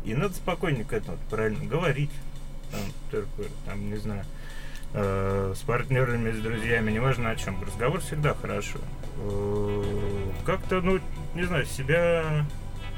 [0.05, 2.11] И надо спокойненько к этому правильно говорить.
[2.73, 2.81] Там,
[3.13, 4.25] тыр-пыр, там, не знаю,
[4.93, 7.63] э, с партнерами, с друзьями, неважно о чем.
[7.63, 8.81] Разговор всегда хорошо.
[9.19, 10.99] Э, как-то, ну,
[11.37, 12.45] не знаю, себя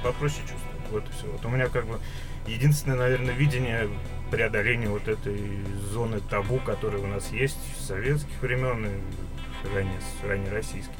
[0.02, 0.90] попроще чувствовать.
[0.90, 1.26] Вот и все.
[1.26, 2.00] Вот у меня как бы
[2.46, 3.90] единственное, наверное, видение
[4.30, 5.38] преодоления вот этой
[5.90, 10.94] зоны табу, которая у нас есть с советских времен и ранее, ранее российских.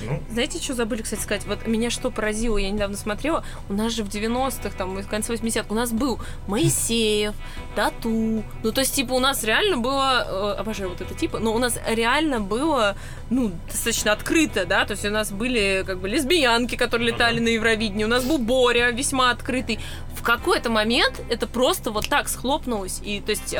[0.00, 1.44] Ну, Знаете, что забыли, кстати, сказать?
[1.46, 5.32] Вот меня что поразило, я недавно смотрела, у нас же в 90-х, там, в конце
[5.34, 7.34] 80-х, у нас был Моисеев,
[7.74, 8.44] Тату.
[8.62, 11.58] Ну, то есть, типа, у нас реально было, э, обожаю вот это типа, но у
[11.58, 12.96] нас реально было,
[13.30, 17.38] ну, достаточно открыто, да, то есть у нас были, как бы, лесбиянки, которые Ну летали
[17.38, 17.44] да.
[17.44, 19.78] на Евровидении, у нас был Боря, весьма открытый.
[20.14, 23.50] В какой-то момент это просто вот так схлопнулось, и, то есть,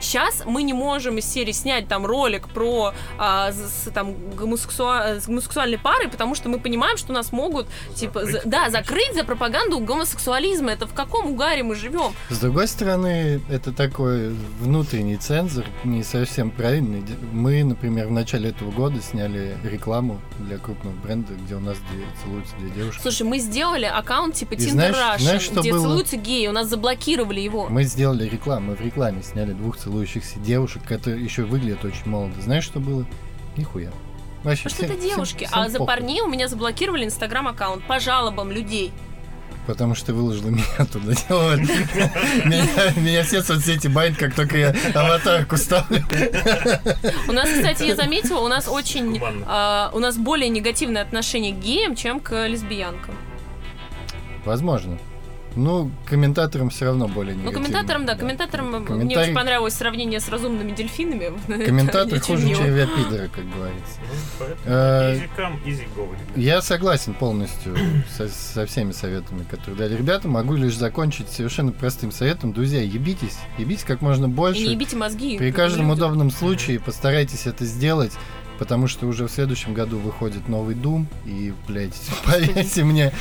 [0.00, 5.26] сейчас мы не можем из серии снять там ролик про а, с- там гомосексуа- с
[5.26, 9.24] гомосексуальной парой, потому что мы понимаем, что нас могут типа Закрыть, за- да закрыть за
[9.24, 10.70] пропаганду гомосексуализма.
[10.72, 12.12] Это в каком угаре мы живем?
[12.30, 14.30] С другой стороны, это такой
[14.60, 17.02] внутренний цензор, не совсем правильный.
[17.32, 22.04] Мы, например, в начале этого года сняли рекламу для крупного бренда, где у нас две,
[22.22, 23.02] целуются две девушки.
[23.02, 25.82] Слушай, мы сделали аккаунт типа Tinder знаешь- Russian, знаешь, что где было?
[25.82, 27.68] целуются геи, у нас заблокировали его.
[27.68, 32.40] Мы сделали рекламу, мы в рекламе сняли двух целующихся девушек, которые еще выглядят очень молодо.
[32.40, 33.04] Знаешь, что было?
[33.56, 33.90] Нихуя.
[34.44, 35.86] Вообще, Потому что всем- это всем- девушки, всем а за похуй.
[35.94, 38.92] парней у меня заблокировали инстаграм аккаунт по жалобам людей.
[39.66, 41.12] Потому что ты выложила меня туда.
[41.28, 41.58] Вот.
[42.44, 42.66] Меня,
[42.96, 46.02] меня все соцсети банят, как только я аватарку ставлю.
[47.28, 51.58] У нас, кстати, я заметила, у нас очень а, у нас более негативное отношение к
[51.58, 53.14] геям, чем к лесбиянкам.
[54.44, 54.98] Возможно.
[55.56, 57.64] Ну, комментаторам все равно более Ну, негативно.
[57.66, 61.32] комментаторам, да, комментаторам мне Комментарий- очень понравилось сравнение с разумными дельфинами.
[61.66, 63.98] Комментатор хуже червя пидора, как говорится.
[64.00, 65.20] Ну, поэтому Э.
[66.36, 67.76] Я согласен полностью
[68.16, 70.28] со, всеми советами, которые дали ребята.
[70.28, 72.52] Могу лишь закончить совершенно простым советом.
[72.52, 73.36] Друзья, ебитесь.
[73.58, 74.60] Ебитесь как можно И не больше.
[74.62, 75.38] ебите мозги.
[75.38, 78.12] При каждом удобном случае постарайтесь это сделать,
[78.58, 81.94] потому что уже в следующем году выходит новый Doom, и, блядь,
[82.24, 83.12] поверьте мне,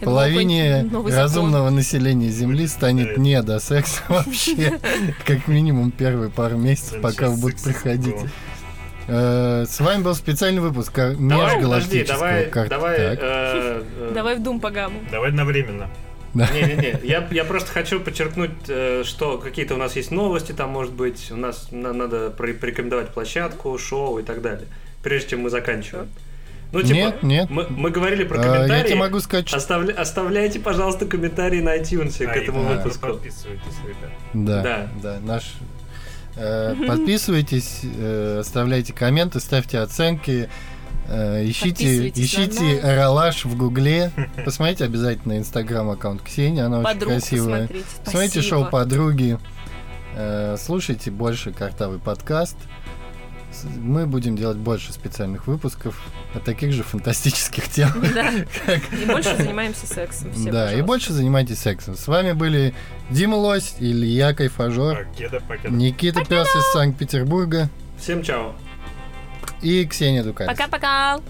[0.00, 4.78] половине разумного населения Земли станет не до секса вообще,
[5.26, 8.16] как минимум первые пару месяцев, пока вы будете приходить.
[9.06, 13.18] Э, С вами был специальный выпуск межгалактического давай, кар- давай, Так.
[13.22, 15.00] э, э, Давай в Дум по гамму.
[15.10, 15.88] Давай одновременно.
[16.34, 20.92] Не-не-не, я, я просто хочу подчеркнуть, э, что какие-то у нас есть новости, там, может
[20.92, 24.66] быть, у нас на- надо порекомендовать площадку, шоу и так далее,
[25.02, 26.08] прежде чем мы заканчиваем.
[26.70, 27.50] Ну, типа, Нет, нет.
[27.50, 28.86] Мы, мы говорили про Э, Я комментарии.
[28.88, 29.56] тебе могу сказать, что...
[29.56, 33.06] Оставля- оставляйте, пожалуйста, комментарии на iTunes к А, этому и да, выпуску.
[33.08, 34.10] Подписывайтесь, ребят.
[34.34, 34.88] Да, Да.
[35.02, 35.54] да, наш...
[36.36, 40.50] э, Подписывайтесь, э, оставляйте комменты, ставьте оценки,
[41.08, 42.84] э, ищите, ищите нас.
[42.84, 44.10] Эралаш в Гугле.
[44.44, 47.60] Посмотрите обязательно инстаграм-аккаунт Ксении, она очень Подруг красивая.
[47.62, 47.86] посмотрите.
[48.04, 48.56] Смотрите Спасибо.
[48.56, 49.38] шоу «Подруги»,
[50.16, 52.56] э, слушайте больше «Картавый подкаст».
[53.76, 56.00] Мы будем делать больше специальных выпусков
[56.34, 58.14] о таких же фантастических темах.
[58.14, 58.32] Да.
[58.66, 60.32] как- И больше занимаемся сексом.
[60.32, 60.84] Все, Да, и пожалуйста.
[60.86, 61.96] больше занимайтесь сексом.
[61.96, 62.74] С вами были
[63.10, 65.74] Дима Лось, Илья Кайфажор, Покеда, покеда.
[65.74, 67.68] Никита Пес из Санкт-Петербурга
[67.98, 68.54] Всем чао.
[69.62, 70.50] и Ксения Дукалис.
[70.50, 71.20] Пока-пока.